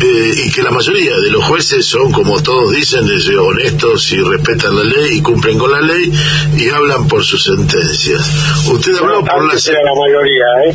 eh, 0.00 0.34
y 0.46 0.50
que 0.50 0.62
la 0.62 0.70
mayoría 0.70 1.16
de 1.16 1.30
los 1.30 1.44
jueces 1.44 1.86
son, 1.86 2.10
como 2.12 2.42
todos 2.42 2.72
dicen, 2.72 3.08
honestos 3.38 4.12
y 4.12 4.16
respetan 4.16 4.76
la 4.76 4.84
ley 4.84 5.18
y 5.18 5.22
cumplen 5.22 5.58
con 5.58 5.70
la 5.70 5.80
ley 5.80 6.12
y 6.58 6.68
hablan 6.70 7.06
por 7.06 7.24
sus 7.24 7.42
sentencias. 7.44 8.30
Usted 8.66 8.96
habló 8.96 9.24
por 9.24 9.46
la... 9.46 9.54
era 9.54 9.82
la 9.82 9.94
mayoría, 9.94 10.44
¿eh? 10.66 10.74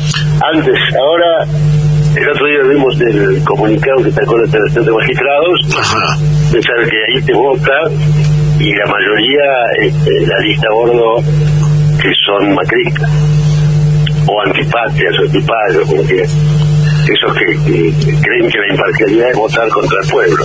Antes, 0.52 0.78
ahora 0.96 1.87
el 2.22 2.30
otro 2.30 2.46
día 2.46 2.62
vimos 2.68 3.00
el 3.00 3.44
comunicado 3.44 4.02
que 4.02 4.10
sacó 4.10 4.38
la 4.38 4.48
Federación 4.48 4.84
de 4.84 4.90
Magistrados, 4.90 5.60
pensar 6.52 6.76
que 6.88 6.96
ahí 6.96 7.22
te 7.22 7.32
vota 7.32 7.72
y 8.58 8.74
la 8.74 8.86
mayoría, 8.86 9.42
este, 9.82 10.26
la 10.26 10.38
lista 10.40 10.68
bordo, 10.72 11.22
que 12.02 12.10
son 12.26 12.54
macristas 12.54 13.10
o 14.26 14.42
antipatrias 14.42 15.14
o 15.18 15.22
antipatrios, 15.22 15.88
porque 15.88 16.22
esos 16.22 17.34
que, 17.34 17.46
creen 18.20 18.50
que 18.50 18.58
la 18.58 18.68
imparcialidad 18.70 19.30
es 19.30 19.36
votar 19.36 19.68
contra 19.68 19.98
el 20.02 20.10
pueblo. 20.10 20.44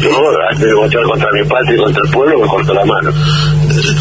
Yo, 0.00 0.10
antes 0.50 0.66
de 0.66 0.74
votar 0.74 1.02
contra 1.02 1.28
mi 1.32 1.44
patria 1.44 1.74
y 1.74 1.78
contra 1.78 2.02
el 2.04 2.10
pueblo, 2.12 2.38
me 2.38 2.46
corto 2.46 2.74
la 2.74 2.84
mano. 2.84 3.10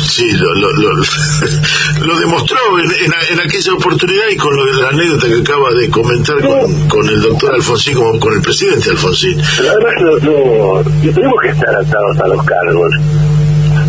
Sí, 0.10 0.31
lo, 0.31 0.53
lo, 0.55 0.72
lo, 0.72 2.19
demostró 2.19 2.57
en, 2.79 2.91
en, 3.31 3.39
aquella 3.39 3.74
oportunidad 3.74 4.27
y 4.31 4.38
con 4.38 4.55
lo 4.55 4.65
de 4.65 4.81
la 4.81 4.89
anécdota 4.89 5.27
que 5.27 5.39
acaba 5.41 5.74
de 5.74 5.89
comentar 5.89 6.36
con, 6.41 6.88
con 6.88 7.10
el 7.10 7.22
doctor 7.22 7.53
Alfonsín, 7.53 7.93
como 7.96 8.19
con 8.19 8.34
el 8.34 8.41
presidente 8.41 8.89
Alfonsín. 8.89 9.39
Pero 9.57 9.72
además, 9.72 10.24
no, 10.24 11.12
tenemos 11.12 11.41
que 11.41 11.50
estar 11.50 11.75
atados 11.75 12.19
a 12.19 12.27
los 12.27 12.46
cargos. 12.46 12.93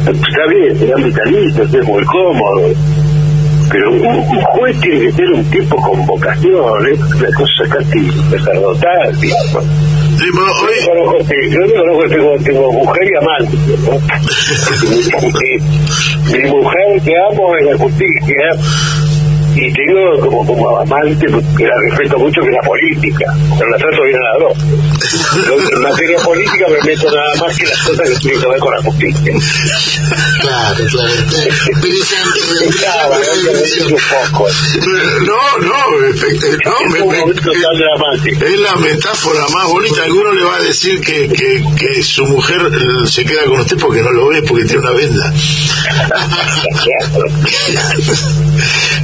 Está 0.07 0.47
bien, 0.51 0.79
serán 0.79 1.05
vitalistas, 1.05 1.75
es 1.75 1.85
muy 1.85 2.05
cómodo 2.05 2.75
pero 3.71 3.91
un, 3.93 4.25
juez 4.25 4.81
tiene 4.81 5.01
que 5.01 5.13
ser 5.13 5.31
un 5.33 5.45
tipo 5.51 5.77
con 5.77 6.07
vocación, 6.07 6.87
es 6.87 7.01
una 7.01 7.29
cosa 7.35 7.65
casi 7.71 8.11
sacerdotal. 8.31 9.15
Sí, 10.19 10.25
bueno, 10.35 10.53
hoy... 10.53 10.75
Yo 11.51 11.61
no 11.61 11.75
conozco 11.81 12.03
que 12.03 12.09
tengo, 12.09 12.37
tengo 12.39 12.73
mujer 12.73 13.05
y 13.05 13.17
amante. 13.17 13.57
mi, 16.33 16.39
mi 16.39 16.45
mujer 16.51 17.01
que 17.05 17.15
amo 17.31 17.57
es 17.57 17.65
la 17.67 17.77
justicia 17.79 18.51
y 19.61 19.73
tengo 19.73 20.21
como, 20.21 20.47
como 20.47 20.79
amante 20.79 21.27
que 21.27 21.65
la 21.65 21.75
respeto 21.89 22.19
mucho 22.19 22.41
que 22.43 22.51
la 22.51 22.63
política, 22.63 23.25
pero 23.59 23.71
la 23.71 23.77
trato 23.79 24.03
bien 24.05 24.17
a 24.17 24.23
las 24.23 24.39
dos. 24.41 24.57
En 25.73 25.83
materia 25.83 26.19
política 26.19 26.67
me 26.69 26.81
meto 26.91 27.11
nada 27.11 27.35
más 27.41 27.57
que 27.57 27.67
las 27.67 27.83
cosas 27.83 28.09
que 28.11 28.17
tienen 28.17 28.41
que 28.41 28.49
ver 28.49 28.59
con 28.59 28.75
la 28.75 28.83
justicia. 28.83 29.33
Claro, 30.41 30.85
claro. 30.91 31.13
No, 35.27 35.59
no, 35.59 35.79
no, 35.99 36.07
es 38.47 38.59
la 38.61 38.77
metáfora 38.77 39.49
más 39.49 39.67
bonita. 39.69 40.05
Alguno 40.05 40.33
le 40.33 40.45
va 40.45 40.57
a 40.57 40.63
decir 40.63 41.01
que, 41.01 41.29
que, 41.29 41.65
que 41.77 42.03
su 42.03 42.25
mujer 42.27 42.61
se 43.07 43.25
queda 43.25 43.45
con 43.45 43.61
usted 43.61 43.77
porque 43.79 44.03
no 44.03 44.11
lo 44.13 44.29
ve, 44.29 44.43
porque 44.43 44.65
tiene 44.65 44.81
una 44.81 44.93
venda. 44.93 45.33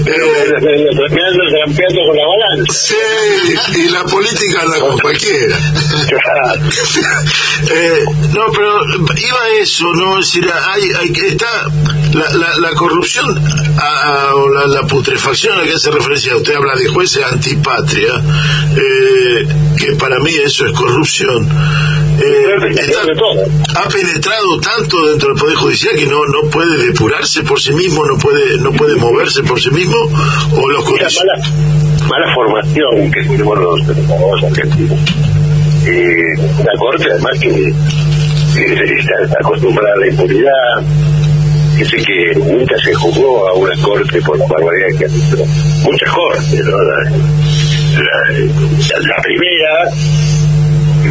Pero 0.05 0.27
con 2.07 2.17
la 2.17 2.27
balanza. 2.27 2.73
Sí, 2.73 2.95
y 3.77 3.89
la 3.91 4.05
política 4.05 4.63
anda 4.63 4.81
con 4.81 4.99
cualquiera. 4.99 5.57
eh, 7.71 8.05
no, 8.33 8.53
pero 8.53 8.85
iba 9.17 9.43
a 9.43 9.49
eso, 9.61 9.93
¿no? 9.95 10.19
Es 10.19 10.27
decir, 10.27 10.51
hay, 10.53 10.91
hay 11.01 11.13
que 11.13 11.29
está 11.29 11.47
la, 12.13 12.31
la, 12.35 12.57
la 12.59 12.71
corrupción 12.71 13.27
o 14.35 14.49
la, 14.49 14.67
la, 14.67 14.83
putrefacción 14.87 15.55
a 15.55 15.59
la 15.59 15.65
que 15.65 15.75
hace 15.75 15.91
referencia, 15.91 16.37
usted 16.37 16.55
habla 16.55 16.77
de 16.77 16.89
jueces 16.89 17.25
antipatria, 17.25 18.23
eh, 18.77 19.47
que 19.79 19.93
para 19.97 20.19
mí 20.21 20.31
eso 20.45 20.67
es 20.67 20.73
corrupción. 20.73 21.49
Eh, 22.17 22.47
ha 23.77 23.89
penetrado 23.89 24.61
tanto 24.61 25.05
dentro 25.11 25.31
del 25.31 25.39
poder 25.39 25.57
judicial 25.57 25.97
que 25.97 26.07
no 26.07 26.25
no 26.27 26.49
puede 26.49 26.87
depurarse 26.87 27.43
por 27.43 27.61
sí 27.61 27.73
mismo 27.73 28.05
no 28.07 28.17
puede 28.19 28.57
no 28.59 28.71
puede 28.73 28.95
moverse 28.97 29.43
por 29.43 29.61
sí 29.61 29.71
mismo 29.71 29.97
o 30.57 30.71
los 30.71 30.85
mala, 30.85 31.09
mala 32.09 32.35
formación 32.35 33.11
que 33.11 33.23
tenemos 33.25 33.59
los, 33.59 33.81
los 33.87 34.45
argentinos. 34.45 34.99
Eh, 35.87 36.35
la 36.65 36.79
corte 36.79 37.05
además 37.11 37.39
que, 37.41 37.51
que 38.55 38.99
está 38.99 39.37
acostumbrada 39.41 39.95
a 39.95 39.99
la 39.99 40.07
impunidad 40.07 40.83
dice 41.77 41.97
que 41.97 42.35
nunca 42.37 42.77
se 42.79 42.95
jugó 42.95 43.49
a 43.49 43.55
una 43.55 43.77
corte 43.83 44.23
por 44.23 44.39
la 44.39 44.47
barbaridad 44.47 44.99
que 44.99 45.05
ha 45.05 45.09
hecho. 45.09 45.45
Muchas 45.83 46.11
cortes 46.13 46.65
¿no? 46.65 46.81
la, 46.81 47.01
la 49.01 49.23
primera 49.23 49.91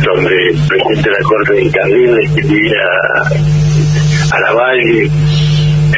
donde 0.04 0.50
el 0.50 0.60
presidente 0.68 1.10
de 1.10 1.16
la 1.18 1.24
Corte 1.24 1.54
de 1.54 1.64
Incardín 1.64 2.18
escribía 2.24 2.84
a, 4.32 4.40
la 4.40 4.52
Valle 4.54 5.10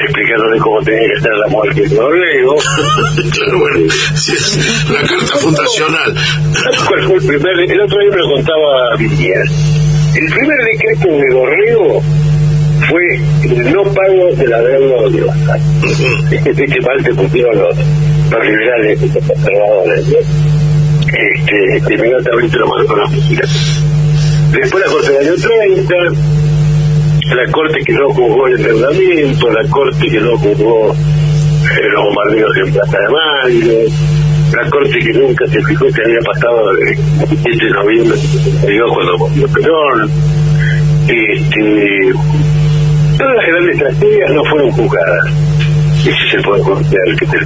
explicándole 0.04 0.60
cómo 0.60 0.82
tenía 0.82 1.08
que 1.08 1.14
estar 1.14 1.32
la 1.38 1.48
muerte 1.48 1.82
de 1.82 1.96
Dorrego. 1.96 2.56
claro, 3.32 3.60
bueno, 3.60 3.80
la 4.92 5.08
carta 5.08 5.38
fundacional. 5.38 6.16
¿Cuál 6.88 7.04
fue 7.04 7.16
el 7.16 7.26
primer? 7.28 7.72
El 7.72 7.82
otro 7.82 7.98
día 8.00 8.12
me 8.12 8.18
lo 8.18 8.30
contaba 8.36 8.96
Villar. 8.98 9.46
El 10.16 10.34
primer 10.34 10.58
decreto 10.66 11.08
de 11.10 11.34
Dorrego 11.34 12.04
fue 12.90 13.02
el 13.44 13.74
no 13.74 13.84
pago 13.84 14.36
de 14.36 14.48
la 14.48 14.62
deuda 14.62 15.08
universal. 15.08 15.62
Este 16.32 16.66
que 16.66 16.82
mal 16.82 17.04
te 17.04 17.14
pusieron 17.14 17.58
los, 17.58 17.78
los 18.32 18.46
liberales, 18.46 19.02
los 19.02 19.26
conservadores. 19.26 20.06
Este, 21.08 21.94
inmediatamente 21.94 22.58
lo 22.58 22.68
mandó 22.68 22.88
con 22.88 23.00
la 23.00 23.08
música. 23.08 23.48
Después 24.56 24.86
la 24.86 24.92
Corte 24.92 25.12
del 25.12 25.28
año 25.28 25.36
30, 25.36 25.96
la 27.36 27.52
Corte 27.52 27.80
que 27.86 27.94
no 27.94 28.10
juzgó 28.10 28.48
el 28.48 28.56
endeudamiento, 28.56 29.52
la 29.52 29.70
Corte 29.70 30.08
que 30.08 30.20
no 30.22 30.38
juzgó 30.38 30.94
eh, 30.94 31.90
los 31.92 32.04
bombardeos 32.06 32.58
en 32.58 32.72
Plaza 32.72 32.98
de 32.98 33.08
Mayo, 33.10 33.80
la 34.54 34.70
Corte 34.70 35.00
que 35.00 35.14
nunca 35.14 35.46
se 35.48 35.62
fijó 35.62 35.86
que 35.88 36.02
había 36.04 36.20
pasado 36.22 36.72
el 36.72 36.98
7 37.44 37.66
de 37.66 37.72
noviembre 37.72 38.20
cuando 38.94 39.18
murió 39.18 39.48
Perón. 39.50 40.12
Este, 41.08 42.14
todas 43.18 43.36
las 43.36 43.46
grandes 43.46 43.78
tragedias 43.78 44.32
no 44.32 44.46
fueron 44.46 44.72
juzgadas 44.72 45.55
y 46.06 46.08
si 46.08 46.30
se 46.30 46.42
puede 46.44 46.62
confiar 46.62 47.02
que 47.18 47.26
te... 47.26 47.38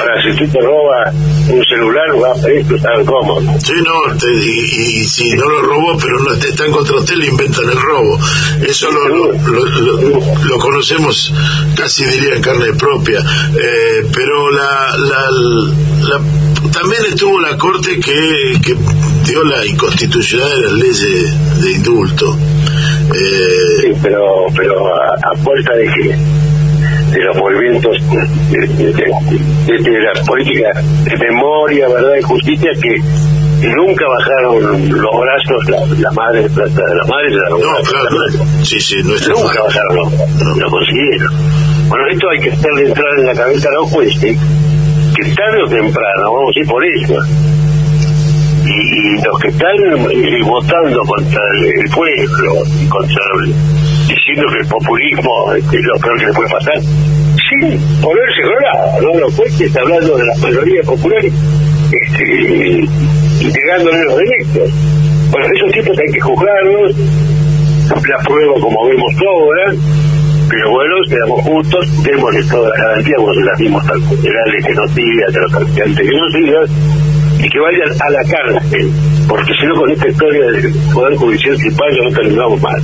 Ahora, 0.00 0.22
si 0.22 0.34
tú 0.38 0.48
te 0.50 0.60
robas 0.60 1.14
un 1.50 1.62
celular, 1.64 2.06
va 2.22 2.32
a 2.32 2.48
esto 2.50 2.76
tan 2.78 3.04
cómodo. 3.04 3.42
Sí, 3.58 3.74
no, 3.84 4.28
y, 4.40 5.04
si 5.04 5.30
no 5.34 5.46
lo 5.46 5.62
robó, 5.62 5.98
pero 5.98 6.18
no 6.20 6.32
está 6.32 6.64
en 6.64 6.72
contra 6.72 6.96
usted, 6.96 7.14
le 7.16 7.26
inventan 7.26 7.68
el 7.68 7.78
robo. 7.78 8.18
Eso 8.66 8.90
lo, 8.90 9.32
lo, 9.32 9.64
lo, 10.44 10.58
conocemos 10.58 11.32
casi 11.76 12.06
diría 12.06 12.36
en 12.36 12.42
carne 12.42 12.72
propia. 12.72 13.18
Eh, 13.20 14.06
pero 14.14 14.50
la, 14.50 14.96
la, 14.96 15.30
la, 16.08 16.70
también 16.72 17.02
estuvo 17.06 17.38
la 17.38 17.58
Corte 17.58 18.00
que, 18.00 18.58
que 18.64 18.74
dio 19.26 19.44
la 19.44 19.66
inconstitucionalidad 19.66 20.56
de 20.56 20.62
las 20.62 20.72
leyes 20.72 21.62
de 21.62 21.72
indulto. 21.72 22.38
Eh, 23.14 23.82
sí, 23.82 23.92
pero, 24.02 24.46
pero 24.56 24.86
a, 24.94 25.32
a 25.32 25.34
puerta 25.42 25.74
de 25.74 25.84
que 25.84 26.49
de 27.12 27.20
los 27.24 27.36
movimientos 27.36 27.96
de, 28.50 28.66
de, 28.66 28.92
de, 28.92 29.78
de, 29.78 30.00
la 30.00 30.12
política 30.24 30.80
de 31.04 31.16
memoria, 31.18 31.88
verdad 31.88 32.16
y 32.18 32.22
justicia 32.22 32.70
que 32.80 33.00
y 33.62 33.66
nunca 33.74 34.06
bajaron 34.08 34.88
los 34.88 35.20
brazos 35.20 35.68
la, 35.68 35.84
la 35.98 36.10
madre 36.12 36.48
la, 36.48 36.64
la 36.64 37.04
madre 37.04 37.30
la 37.30 37.50
no 37.50 37.58
claro. 37.58 38.46
sí 38.62 38.80
sí 38.80 38.96
no 39.04 39.10
nunca 39.34 39.62
bajaron 39.62 39.96
los 39.96 40.12
brazos 40.12 40.56
lo 40.56 40.70
consiguieron. 40.70 41.32
Bueno 41.88 42.04
esto 42.10 42.30
hay 42.30 42.40
que 42.40 42.50
de 42.50 42.88
entrar 42.88 43.18
en 43.18 43.26
la 43.26 43.34
cabeza 43.34 43.68
a 43.68 43.72
los 43.72 43.90
jueces 43.90 44.38
que 45.14 45.24
tarde 45.34 45.62
o 45.62 45.68
temprano 45.68 46.32
vamos 46.32 46.56
a 46.56 46.60
ir 46.60 46.66
por 46.66 46.84
eso 46.86 47.14
y, 48.64 49.22
los 49.24 49.38
que 49.40 49.48
están 49.48 49.76
eh, 50.10 50.42
votando 50.44 51.02
contra 51.02 51.42
el, 51.58 51.90
pueblo 51.90 52.52
contra 52.88 53.24
diciendo 54.10 54.44
que 54.52 54.58
el 54.58 54.68
populismo 54.68 55.54
es 55.54 55.64
lo 55.64 55.98
peor 56.00 56.18
que 56.18 56.26
le 56.26 56.32
puede 56.32 56.50
pasar 56.50 56.80
sin 57.48 57.78
ponerse 58.00 58.42
colorado 58.42 59.02
¿no? 59.02 59.20
los 59.20 59.34
jueces 59.34 59.76
hablando 59.76 60.16
de 60.16 60.24
la 60.26 60.36
mayoría 60.36 60.82
popular 60.82 61.24
este, 61.24 62.88
entregándole 63.40 64.04
los 64.04 64.16
derechos. 64.18 64.70
Bueno, 65.30 65.46
esos 65.54 65.72
tipos 65.72 65.98
hay 65.98 66.12
que 66.12 66.20
juzgarlos, 66.20 66.96
la 68.08 68.18
prueba 68.24 68.54
como 68.60 68.88
vemos 68.88 69.14
ahora, 69.26 69.74
pero 70.48 70.70
bueno, 70.70 70.94
seamos 71.08 71.40
justos, 71.42 72.02
démosle 72.02 72.42
todas 72.44 72.70
las 72.70 72.78
garantías, 72.78 73.20
se 73.34 73.44
las 73.44 73.58
dimos 73.58 73.88
al 73.88 74.02
generales 74.02 74.66
que 74.66 74.74
nos 74.74 74.94
digan, 74.94 75.36
a 75.36 75.40
los 75.40 75.52
nos 75.52 76.32
digan, 76.32 76.66
y 77.38 77.48
que 77.48 77.60
vayan 77.60 77.90
a 78.00 78.10
la 78.10 78.24
cárcel, 78.24 78.90
porque 79.28 79.52
si 79.54 79.66
no 79.66 79.74
con 79.74 79.90
esta 79.90 80.08
historia 80.08 80.50
del 80.50 80.74
Poder 80.92 81.16
Judicial 81.16 81.56
Cipayo 81.58 82.02
no 82.04 82.10
terminamos 82.10 82.60
mal. 82.60 82.82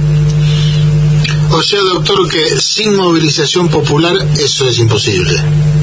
O 1.51 1.63
sea, 1.63 1.81
doctor, 1.81 2.29
que 2.29 2.45
sin 2.61 2.97
movilización 2.97 3.69
popular 3.69 4.15
eso 4.39 4.69
es 4.69 4.79
imposible. 4.79 5.33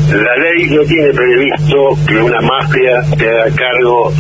La 0.10 0.36
ley 0.38 0.70
no 0.70 0.84
tiene 0.84 1.12
previsto 1.14 1.98
que 2.08 2.16
una 2.18 2.42
mafia 2.42 3.04
se 3.18 3.30
haga 3.30 3.56
cargo 3.56 4.12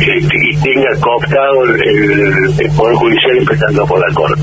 este, 0.00 0.36
y 0.50 0.56
tenga 0.56 0.90
cooptado 1.00 1.64
el, 1.64 2.70
Poder 2.76 2.96
Judicial 2.96 3.38
empezando 3.38 3.86
por 3.86 4.00
la 4.00 4.14
Corte. 4.14 4.42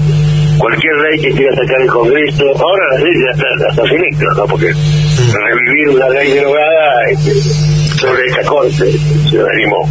Cualquier 0.58 0.94
ley 0.96 1.22
que 1.22 1.32
quiera 1.32 1.56
sacar 1.56 1.82
el 1.82 1.88
Congreso, 1.88 2.44
ahora 2.58 2.84
la 2.94 3.04
ley 3.04 3.14
ya 3.26 3.32
está, 3.32 3.70
está 3.70 3.84
sin 3.88 4.26
¿no? 4.36 4.46
Porque 4.48 4.68
revivir 4.68 5.90
una 5.90 6.10
ley 6.10 6.32
derogada 6.32 7.10
este, 7.12 7.34
sobre 8.00 8.26
esta 8.28 8.44
Corte 8.44 8.92
se 9.30 9.40
animó. 9.40 9.90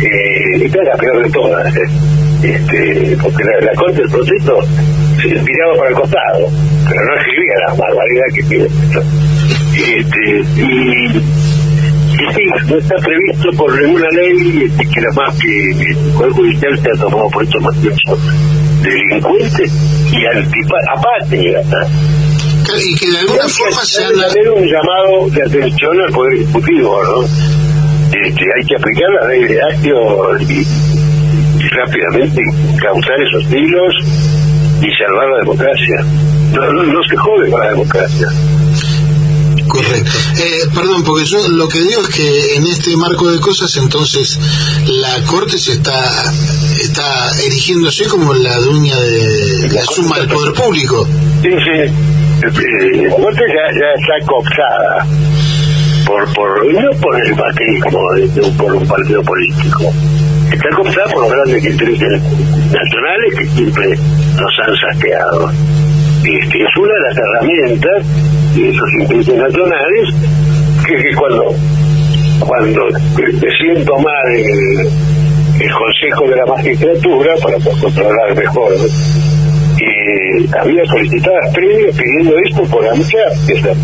Eh, 0.00 0.64
esta 0.64 0.78
es 0.78 0.88
la 0.88 0.96
peor 0.96 1.22
de 1.24 1.30
todas, 1.30 1.76
¿eh? 1.76 1.80
este, 2.42 3.16
porque 3.20 3.42
la, 3.44 3.60
la 3.66 3.74
Corte 3.74 4.00
del 4.00 4.10
proceso 4.10 4.60
se 5.16 5.28
tiraba 5.28 5.76
para 5.76 5.88
el 5.88 5.94
costado, 5.96 6.48
pero 6.88 7.04
no 7.04 7.14
escribía 7.16 7.54
la 7.66 7.74
barbaridad 7.74 8.24
que 8.34 8.42
tiene 8.44 8.64
esto. 8.66 9.02
Este, 9.74 10.62
y, 10.62 11.16
y 12.14 12.32
sí, 12.34 12.42
no 12.68 12.78
está 12.78 12.94
previsto 12.96 13.50
por 13.56 13.82
ninguna 13.82 14.08
ley 14.10 14.64
este, 14.66 14.88
que 14.88 15.00
la 15.00 15.12
más 15.12 15.36
que 15.38 15.70
el 15.70 15.96
Poder 16.16 16.32
Judicial 16.32 16.78
sea 16.80 16.94
tomado 16.94 17.28
por 17.30 17.42
estos 17.44 17.62
mafiosos 17.62 18.18
delincuentes 18.82 19.72
y 20.12 20.26
antipáticos. 20.26 21.66
Y 22.84 22.94
que 22.96 23.10
de 23.10 23.18
alguna 23.18 23.48
forma 23.48 23.84
se 23.84 24.04
han... 24.04 24.12
un 24.12 24.64
llamado 24.64 25.30
de 25.30 25.42
atención 25.42 26.00
al 26.00 26.12
Poder 26.12 26.34
Ejecutivo, 26.34 27.02
¿no? 27.02 27.67
Este, 28.12 28.44
hay 28.56 28.64
que 28.66 28.76
aplicar 28.76 29.10
la 29.20 29.28
ley 29.28 29.44
de 29.44 29.60
acto 29.60 30.38
y, 30.48 30.66
y 31.58 31.68
rápidamente 31.68 32.40
causar 32.80 33.16
esos 33.20 33.52
hilos 33.52 33.94
y 34.80 34.90
salvar 34.92 35.28
la 35.30 35.38
democracia. 35.40 36.04
No, 36.52 36.72
no, 36.72 37.02
se 37.02 37.16
jode 37.16 37.50
con 37.50 37.60
la 37.60 37.70
democracia. 37.70 38.28
Correcto. 39.66 40.10
Eh, 40.38 40.68
perdón, 40.74 41.04
porque 41.04 41.26
yo 41.26 41.46
lo 41.48 41.68
que 41.68 41.80
digo 41.80 42.00
es 42.00 42.08
que 42.08 42.54
en 42.54 42.66
este 42.66 42.96
marco 42.96 43.30
de 43.30 43.38
cosas, 43.38 43.76
entonces, 43.76 44.38
la 44.86 45.22
Corte 45.26 45.58
se 45.58 45.72
está 45.72 46.32
está 46.80 47.30
erigiéndose 47.44 48.06
como 48.06 48.32
la 48.32 48.56
dueña 48.60 48.98
de 48.98 49.68
la, 49.72 49.82
suma 49.82 50.18
del 50.18 50.28
poder 50.28 50.54
público. 50.54 51.06
Sí, 51.42 51.50
sí. 51.50 53.02
La 53.02 53.10
Corte 53.10 53.42
ya, 53.48 53.78
ya 53.78 53.92
está 53.94 54.26
cooptada 54.26 55.06
por, 56.08 56.32
por, 56.32 56.72
no 56.72 56.90
por 57.02 57.20
el 57.22 57.36
macrismo, 57.36 58.56
por 58.56 58.74
un 58.74 58.88
partido 58.88 59.22
político 59.22 59.92
está 60.50 60.68
cooptada 60.70 61.12
por 61.12 61.22
los 61.22 61.32
grandes 61.32 61.64
intereses 61.64 62.22
nacionales 62.72 63.34
que 63.36 63.46
siempre 63.48 63.88
nos 63.90 64.58
han 64.66 64.94
saqueado. 64.94 65.50
Este, 66.24 66.62
es 66.64 66.76
una 66.76 66.94
de 66.94 67.00
las 67.00 67.18
herramientas 67.18 68.56
de 68.56 68.68
esos 68.70 68.92
intereses 69.00 69.34
nacionales 69.36 70.14
que, 70.86 71.14
cuando 71.14 71.54
cuando 72.40 72.80
deciden 73.40 73.84
tomar 73.84 74.26
el, 74.30 74.88
el 75.60 75.72
consejo 75.72 76.28
de 76.28 76.36
la 76.36 76.46
magistratura 76.46 77.34
para 77.42 77.58
controlar 77.80 78.34
mejor 78.34 78.72
eh, 79.80 80.46
había 80.58 80.84
solicitadas 80.86 81.52
previas 81.52 81.96
pidiendo 81.96 82.38
esto 82.46 82.62
por 82.64 82.86
AMCA, 82.86 83.46
que 83.46 83.52
es 83.52 83.62
la, 83.62 83.74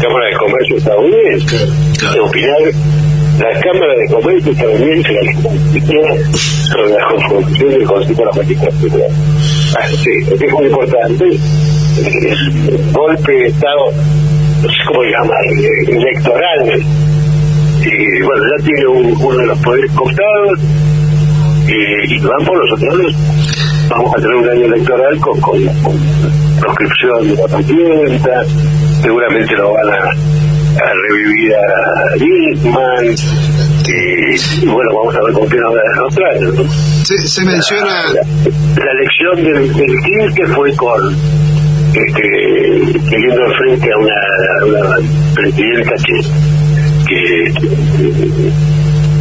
Cámara 0.00 0.26
de 0.26 0.36
Comercio 0.36 0.76
estadounidense, 0.76 1.56
de 2.12 2.20
opinar 2.20 2.60
la 3.38 3.60
Cámara 3.60 3.94
de 3.94 4.14
Comercio 4.14 4.52
estadounidense 4.52 5.12
la 5.12 5.22
sobre 6.68 6.90
la 6.90 7.06
conformación 7.06 7.70
del 7.70 7.84
Consejo 7.84 8.20
de 8.20 8.24
la 8.24 8.32
Magistratura. 8.32 9.04
Ah, 9.78 9.86
sí, 9.88 10.10
es 10.30 10.52
muy 10.52 10.66
importante. 10.66 11.24
Es 11.30 12.92
golpe 12.92 13.32
de 13.32 13.46
Estado, 13.46 13.92
no 14.62 14.68
sé 14.68 14.76
cómo 14.86 15.02
llamar, 15.02 15.44
electoral. 15.88 16.82
Y 17.82 18.22
bueno, 18.22 18.42
ya 18.56 18.64
tiene 18.64 18.86
uno 18.86 19.36
de 19.36 19.46
los 19.46 19.58
poderes 19.58 19.90
costados 19.92 20.58
y, 21.66 22.14
y 22.14 22.18
van 22.20 22.44
por 22.44 22.56
los 22.58 22.72
otros 22.72 23.14
vamos 23.90 24.12
a 24.14 24.20
tener 24.20 24.34
un 24.36 24.48
año 24.48 24.64
electoral 24.66 25.18
con, 25.18 25.40
con, 25.40 25.60
proscripción 26.60 27.28
de 27.28 27.34
la 27.36 27.48
presidenta, 27.48 28.44
seguramente 29.02 29.54
lo 29.56 29.72
van 29.72 29.88
a, 29.90 30.10
revivir 31.08 31.52
a 31.54 32.16
Nisman, 32.16 33.06
y, 33.86 34.66
bueno, 34.66 34.90
vamos 34.94 35.16
a 35.16 35.20
ver 35.24 35.32
con 35.32 35.48
qué 35.48 35.56
nos 35.56 35.74
va 35.74 35.80
a 35.80 35.82
demostrar. 35.94 36.34
Se, 37.04 37.18
se 37.18 37.44
menciona... 37.44 38.04
La, 38.12 38.92
elección 38.92 39.36
del, 39.42 39.72
del 39.74 39.96
15 40.34 40.46
fue 40.54 40.74
con 40.76 41.16
este, 41.94 43.00
teniendo 43.10 43.42
frente 43.58 43.92
a 43.92 43.98
una, 43.98 44.14
una 44.66 44.96
presidenta 45.34 45.94
que, 46.06 46.20
que 47.08 47.52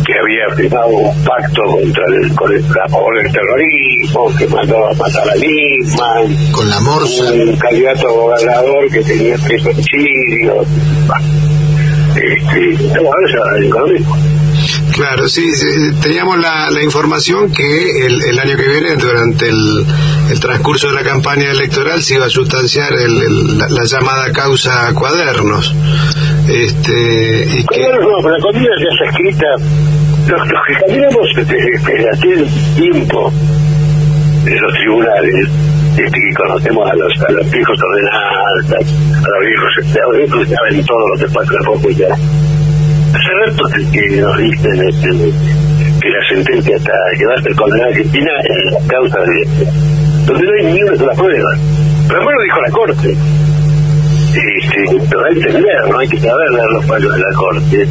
que 0.09 0.19
había 0.19 0.55
firmado 0.55 0.87
un 0.87 1.23
pacto 1.23 1.61
contra 1.63 2.03
el, 2.07 2.35
con 2.35 2.51
el, 2.51 3.31
terrorismo, 3.31 4.35
que 4.37 4.47
mandó 4.47 4.87
a 4.87 4.93
matar 4.93 5.29
a 5.29 5.35
Nisman, 5.35 6.51
con 6.51 6.69
la 6.69 6.79
morsa. 6.79 7.31
Un 7.31 7.55
candidato 7.57 8.07
a 8.07 8.11
gobernador 8.11 8.89
que 8.91 9.01
tenía 9.01 9.35
tres 9.37 9.65
homicidios. 9.65 10.67
Este, 12.15 12.89
Claro, 14.93 15.29
sí, 15.29 15.49
teníamos 16.01 16.39
la, 16.39 16.71
la 16.71 16.83
información 16.83 17.51
que 17.53 18.05
el, 18.05 18.21
el, 18.21 18.39
año 18.39 18.57
que 18.57 18.67
viene, 18.67 18.95
durante 18.95 19.47
el, 19.47 19.85
el, 20.31 20.39
transcurso 20.39 20.87
de 20.87 20.95
la 20.95 21.03
campaña 21.03 21.51
electoral, 21.51 22.01
se 22.01 22.15
iba 22.15 22.25
a 22.25 22.29
sustanciar 22.29 22.93
el, 22.93 23.57
la, 23.57 23.69
la, 23.69 23.85
llamada 23.85 24.31
causa 24.33 24.91
cuadernos. 24.93 25.73
Este, 26.47 27.45
y 27.59 27.65
que... 27.65 27.81
no, 27.81 28.17
pero 28.21 28.37
la 28.37 28.51
ya 28.51 28.89
está 28.91 29.05
escrita 29.05 29.98
los, 30.29 30.41
que 30.47 30.73
caminamos 30.85 31.27
desde, 31.35 32.09
aquel 32.09 32.47
tiempo 32.75 33.31
de 34.45 34.59
los 34.59 34.73
tribunales, 34.73 35.49
este, 35.97 36.19
que 36.21 36.33
conocemos 36.35 36.91
a 36.91 36.95
los, 36.95 37.21
a 37.21 37.31
los 37.31 37.51
viejos 37.51 37.79
ordenanzas, 37.81 38.93
a 39.15 39.29
los 39.29 39.45
viejos, 39.45 39.71
a 39.73 40.07
los 40.07 40.47
que 40.47 40.55
saben 40.55 40.85
todo 40.85 41.07
lo 41.07 41.17
que 41.17 41.33
pasa 41.33 41.51
en 41.51 41.55
la 41.55 41.61
propiedad. 41.61 42.17
Hace 43.09 43.91
que 43.91 44.21
nos 44.21 44.37
dicen 44.37 44.87
este, 44.87 45.09
que 45.99 46.09
la 46.09 46.27
sentencia 46.29 46.77
está, 46.77 46.93
que 47.17 47.25
va 47.25 47.33
a 47.33 47.41
ser 47.41 47.55
condenada 47.55 47.89
Argentina 47.89 48.31
en 48.43 48.73
la 48.73 48.87
causa 48.87 49.19
de 49.21 49.47
donde 50.25 50.45
no 50.45 50.51
hay 50.53 50.73
ni 50.73 50.83
una 50.83 50.97
sola 50.97 51.13
prueba. 51.13 51.51
Pero 52.07 52.23
bueno 52.23 52.41
dijo 52.43 52.61
la 52.61 52.69
Corte. 52.69 53.17
Este, 54.29 55.07
pero 55.09 55.25
hay 55.25 55.33
que 55.35 55.47
entender, 55.47 55.89
no 55.89 55.99
hay 55.99 56.07
que 56.07 56.19
saber 56.19 56.49
leer 56.51 56.69
los 56.71 56.85
fallos 56.85 57.13
de 57.13 57.19
la 57.19 57.33
Corte 57.35 57.87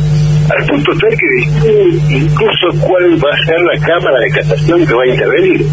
al 0.49 0.67
punto 0.67 0.93
tal 0.93 1.11
que 1.11 2.15
incluso 2.15 2.81
cuál 2.81 3.23
va 3.23 3.31
a 3.31 3.45
ser 3.45 3.61
la 3.61 3.87
Cámara 3.87 4.21
de 4.21 4.31
Casación 4.31 4.87
que 4.87 4.95
va 4.95 5.03
a 5.03 5.07
intervenir. 5.07 5.67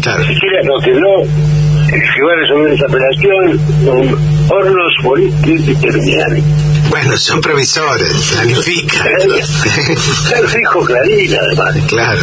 Claro. 0.00 0.24
Siquiera 0.24 0.62
no 0.64 0.80
quedó 0.80 1.58
si 1.88 2.20
va 2.20 2.32
a 2.32 2.36
resolver 2.36 2.72
esa 2.72 2.86
apelación 2.86 3.60
son 3.84 4.18
hornos 4.50 4.92
políticos 5.02 5.66
y 5.66 5.74
terminales. 5.76 6.44
Bueno, 6.90 7.16
son 7.16 7.40
previsores, 7.40 8.12
planifican. 8.32 9.06
Claro, 10.28 10.48
dijo 10.48 10.84
Clarín, 10.84 11.34
además. 11.34 11.76
Claro. 11.86 12.22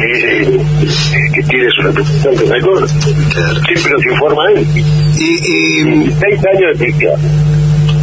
Que, 0.00 1.32
que 1.34 1.42
tiene 1.48 1.70
su 1.70 1.82
representante. 1.82 2.44
Claro. 2.44 2.86
Siempre 2.86 3.92
nos 3.92 4.06
informa 4.06 4.42
él. 4.54 4.66
Y, 5.16 5.24
y... 5.24 6.12
Años 6.12 6.78
de 6.78 6.84
prisión. 6.84 7.20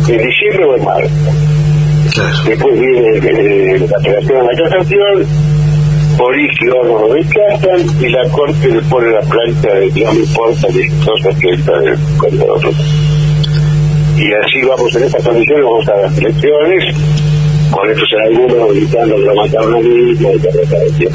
En 0.08 0.18
diciembre 0.18 0.66
o 0.66 0.76
en 0.76 0.84
marzo 0.84 1.10
Después 2.48 2.80
viene 2.80 3.18
eh, 3.18 3.88
la 3.90 3.98
apelación 3.98 4.40
a 4.40 4.44
la 4.44 4.64
casación, 4.64 5.26
Boris 6.18 6.52
lo 6.62 7.14
rechazan 7.14 8.02
y 8.02 8.10
la 8.10 8.30
corte 8.30 8.68
le 8.70 8.82
pone 8.84 9.12
la 9.12 9.22
plancha 9.22 9.74
de 9.74 9.88
no 10.04 10.14
me 10.14 10.20
importa 10.20 10.68
de 10.68 10.92
cosas 11.04 11.40
que 11.40 11.50
está 11.50 11.74
con 12.18 12.38
nosotros. 12.38 12.76
Y 14.18 14.32
así 14.34 14.62
vamos 14.66 14.96
en 14.96 15.04
estas 15.04 15.24
condiciones, 15.26 15.66
vamos 15.66 15.88
a 15.90 15.96
las 15.98 16.18
elecciones, 16.18 16.96
con 17.76 17.92
estos 17.92 18.10
algunos 18.26 18.74
gritando 18.74 19.16
que 19.16 19.22
lo 19.22 19.36
mataron 19.36 19.76
a 19.76 19.80
mí, 19.80 20.14
y 20.14 21.06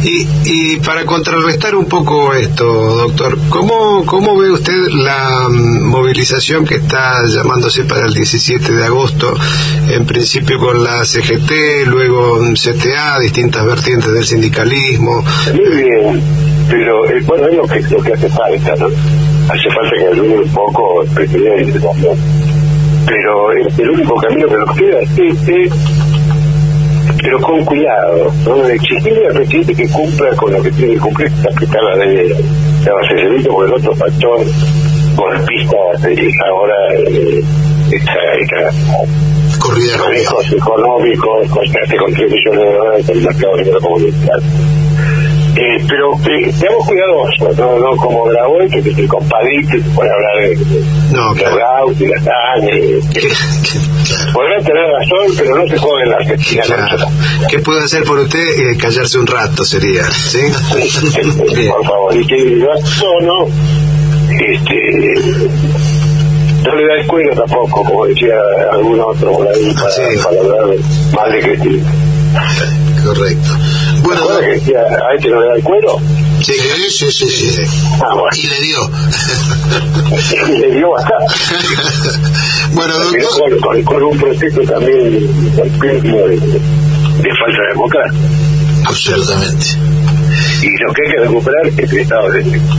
y, 0.00 0.28
y 0.44 0.76
para 0.76 1.04
contrarrestar 1.04 1.74
un 1.74 1.86
poco 1.86 2.32
esto, 2.32 2.64
doctor, 2.64 3.36
¿cómo, 3.48 4.06
¿cómo 4.06 4.36
ve 4.36 4.52
usted 4.52 4.86
la 4.92 5.48
mm, 5.48 5.88
movilización 5.88 6.64
que 6.64 6.76
está 6.76 7.26
llamándose 7.26 7.82
para 7.82 8.06
el 8.06 8.14
17 8.14 8.72
de 8.72 8.84
agosto? 8.84 9.34
En 9.90 10.06
principio 10.06 10.60
con 10.60 10.84
la 10.84 11.04
CGT, 11.04 11.86
luego 11.86 12.38
CTA, 12.54 13.18
distintas 13.18 13.66
vertientes 13.66 14.12
del 14.12 14.24
sindicalismo. 14.24 15.24
Muy 15.52 15.82
bien, 15.82 16.22
pero 16.70 17.04
eh, 17.10 17.20
bueno, 17.26 17.48
es 17.48 17.56
lo 17.56 17.66
que, 17.66 17.80
lo 17.80 18.00
que 18.00 18.12
hace 18.12 18.28
falta, 18.28 18.76
¿no? 18.76 18.86
Hace 18.86 19.68
falta 19.74 19.96
que 19.98 20.06
ayude 20.06 20.38
un 20.38 20.52
poco 20.52 21.02
el 21.02 21.10
presidente 21.10 21.80
también. 21.80 22.37
Pero 23.08 23.52
el, 23.52 23.80
el 23.80 23.90
único 23.90 24.14
camino 24.16 24.48
que 24.48 24.56
nos 24.56 24.76
queda 24.76 25.00
es 25.00 25.18
este 25.18 25.70
pero 27.22 27.40
con 27.40 27.64
cuidado, 27.64 28.32
¿no? 28.44 28.68
exigirle 28.68 29.26
al 29.26 29.32
presidente 29.34 29.74
que 29.74 29.88
cumpla 29.88 30.30
con 30.36 30.52
lo 30.52 30.62
que 30.62 30.70
tiene 30.70 30.94
que 30.94 31.00
cumplir, 31.00 31.32
aplicar 31.50 31.82
la 31.82 31.96
ley 32.04 32.28
de 32.28 32.90
abastecimiento, 32.90 33.64
el 33.64 33.72
otro 33.72 33.94
factor 33.96 34.40
golpista 35.16 35.76
ahora 36.46 36.74
eh, 36.94 37.42
esta, 37.90 38.12
corrida 39.58 39.98
manejos 39.98 40.52
económicos, 40.52 41.48
constante 41.48 41.96
contribuciones 41.96 42.60
de 42.60 42.72
dólares 42.72 43.06
del 43.06 43.22
mercado 43.22 43.80
comunitario. 43.80 44.87
Eh, 45.56 45.84
pero 45.88 46.12
eh, 46.14 46.52
seamos 46.52 46.86
cuidadosos, 46.86 47.56
no, 47.56 47.78
no 47.78 47.96
como 47.96 48.24
Graboy, 48.24 48.68
que 48.68 48.78
es 48.78 48.98
el 48.98 49.08
compadrito 49.08 49.72
se 49.72 49.90
puede 49.90 50.10
hablar 50.10 50.36
de, 50.36 50.56
no, 51.12 51.34
de 51.34 51.42
claro. 51.42 51.92
y 51.98 52.06
la 52.06 52.20
sangre. 52.22 53.00
Podrán 54.32 54.64
tener 54.64 54.84
razón, 54.84 55.34
pero 55.36 55.56
no 55.56 55.66
se 55.66 55.78
joden 55.78 56.10
la 56.10 56.16
Argentina. 56.16 56.62
Claro. 56.64 57.06
¿Qué 57.50 57.58
puede 57.58 57.84
hacer 57.84 58.04
por 58.04 58.18
usted? 58.18 58.38
Eh, 58.38 58.76
callarse 58.76 59.18
un 59.18 59.26
rato 59.26 59.64
sería, 59.64 60.04
¿sí? 60.10 60.38
por 61.70 61.84
favor, 61.84 62.16
y 62.16 62.26
que 62.26 62.44
no, 62.44 63.46
este 64.30 65.14
no 66.64 66.74
le 66.74 66.86
da 66.86 66.94
el 67.00 67.06
cuello 67.06 67.30
tampoco, 67.34 67.84
como 67.84 68.06
decía 68.06 68.34
algún 68.72 69.00
otro 69.00 69.32
por 69.32 69.48
ahí, 69.48 69.72
para, 69.74 69.90
sí. 69.90 70.02
para 70.22 70.40
hablar 70.40 70.76
mal 71.14 71.32
de 71.32 71.40
Cristina. 71.40 71.92
Correcto. 73.04 73.50
Bueno, 74.02 74.26
¿Te 74.38 74.60
que 74.60 74.76
a 74.76 75.14
este 75.14 75.28
no 75.28 75.40
le 75.40 75.46
da 75.48 75.54
el 75.54 75.62
cuero? 75.62 75.96
Sí, 76.42 76.52
sí, 76.88 77.10
sí, 77.10 77.30
sí. 77.30 77.50
sí. 77.50 77.62
Ah, 78.00 78.14
bueno. 78.14 78.30
Y 78.36 78.46
le 78.46 78.60
dio. 78.60 78.90
y 80.54 80.58
le 80.58 80.70
dio 80.76 80.90
bastante. 80.90 81.34
bueno, 82.72 82.98
doctor. 82.98 83.58
Con, 83.60 83.60
con, 83.60 83.82
con, 83.82 84.02
un 84.04 84.18
proceso 84.18 84.60
también 84.62 85.10
de, 85.10 85.62
de 87.22 87.30
falta 87.34 87.62
de 87.62 87.68
democracia. 87.70 88.20
Absolutamente. 88.86 89.66
Y 90.62 90.82
lo 90.82 90.92
que 90.92 91.02
hay 91.02 91.12
que 91.12 91.20
recuperar 91.20 91.66
es 91.66 91.78
el 91.78 91.98
Estado 91.98 92.30
de 92.30 92.42
Derecho. 92.42 92.74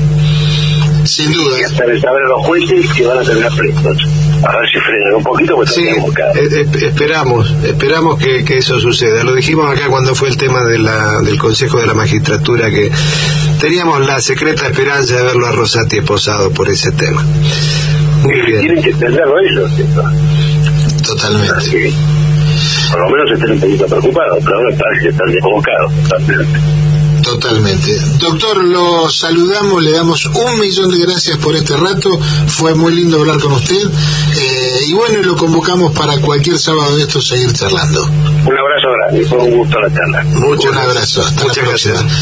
Sin 1.05 1.33
duda. 1.33 1.59
Y 1.59 1.63
hasta 1.63 1.85
de 1.85 1.99
saber 1.99 2.23
los 2.23 2.45
jueces 2.45 2.93
que 2.93 3.05
van 3.05 3.17
a 3.17 3.21
tener 3.21 3.51
prestos. 3.51 3.97
A 4.41 4.57
ver 4.57 4.69
si 4.69 4.79
frenan 4.79 5.15
un 5.15 5.23
poquito, 5.23 5.55
porque 5.55 5.71
sí, 5.71 5.87
eh, 5.87 6.65
esperamos, 6.81 7.53
esperamos 7.63 8.17
que, 8.17 8.45
que, 8.45 8.57
eso 8.57 8.79
suceda. 8.79 9.23
Lo 9.23 9.33
dijimos 9.33 9.69
acá 9.69 9.87
cuando 9.89 10.15
fue 10.15 10.29
el 10.29 10.37
tema 10.37 10.63
de 10.63 10.79
la, 10.79 11.19
del 11.21 11.37
Consejo 11.37 11.79
de 11.79 11.87
la 11.87 11.93
Magistratura, 11.93 12.69
que 12.69 12.89
teníamos 13.59 14.05
la 14.05 14.21
secreta 14.21 14.67
esperanza 14.67 15.17
de 15.17 15.23
verlo 15.23 15.45
a 15.45 15.51
Rosati 15.51 15.97
esposado 15.97 16.51
por 16.51 16.69
ese 16.69 16.91
tema. 16.91 17.21
Muy 18.23 18.33
y 18.33 18.41
bien. 18.45 18.61
Tienen 18.61 18.83
que 18.83 18.89
entenderlo 18.91 19.35
ellos. 19.39 19.71
¿sí? 19.75 19.83
Totalmente. 21.05 21.93
Por 22.91 23.01
lo 23.01 23.09
menos 23.09 23.31
estén 23.31 23.51
un 23.51 23.59
poquito 23.59 23.85
preocupados, 23.85 24.39
pero 24.43 24.55
ahora 24.55 24.77
parece 24.77 25.03
que 25.03 25.09
están 25.09 25.31
desconvocados. 25.31 25.91
Totalmente. 27.21 27.97
Doctor, 28.17 28.63
lo 28.63 29.09
saludamos, 29.09 29.81
le 29.81 29.91
damos 29.91 30.25
un 30.25 30.59
millón 30.59 30.89
de 30.89 30.99
gracias 30.99 31.37
por 31.37 31.55
este 31.55 31.75
rato. 31.77 32.19
Fue 32.47 32.73
muy 32.75 32.93
lindo 32.95 33.19
hablar 33.19 33.39
con 33.39 33.53
usted. 33.53 33.81
Eh, 34.35 34.79
y 34.87 34.93
bueno, 34.93 35.21
lo 35.23 35.35
convocamos 35.35 35.93
para 35.93 36.17
cualquier 36.19 36.57
sábado 36.57 36.95
de 36.95 37.03
esto 37.03 37.21
seguir 37.21 37.51
charlando. 37.53 38.05
Un 38.05 38.57
abrazo 38.57 38.87
grande, 38.97 39.25
fue 39.27 39.37
un 39.37 39.57
gusto 39.57 39.79
la 39.79 39.93
charla. 39.93 40.23
Muchas 40.23 40.71
un 40.71 40.77
abrazo, 40.77 41.21
hasta 41.21 41.43
Muchas 41.43 41.57
la 41.57 41.63
próxima. 41.63 41.93
Gracias. 41.93 42.17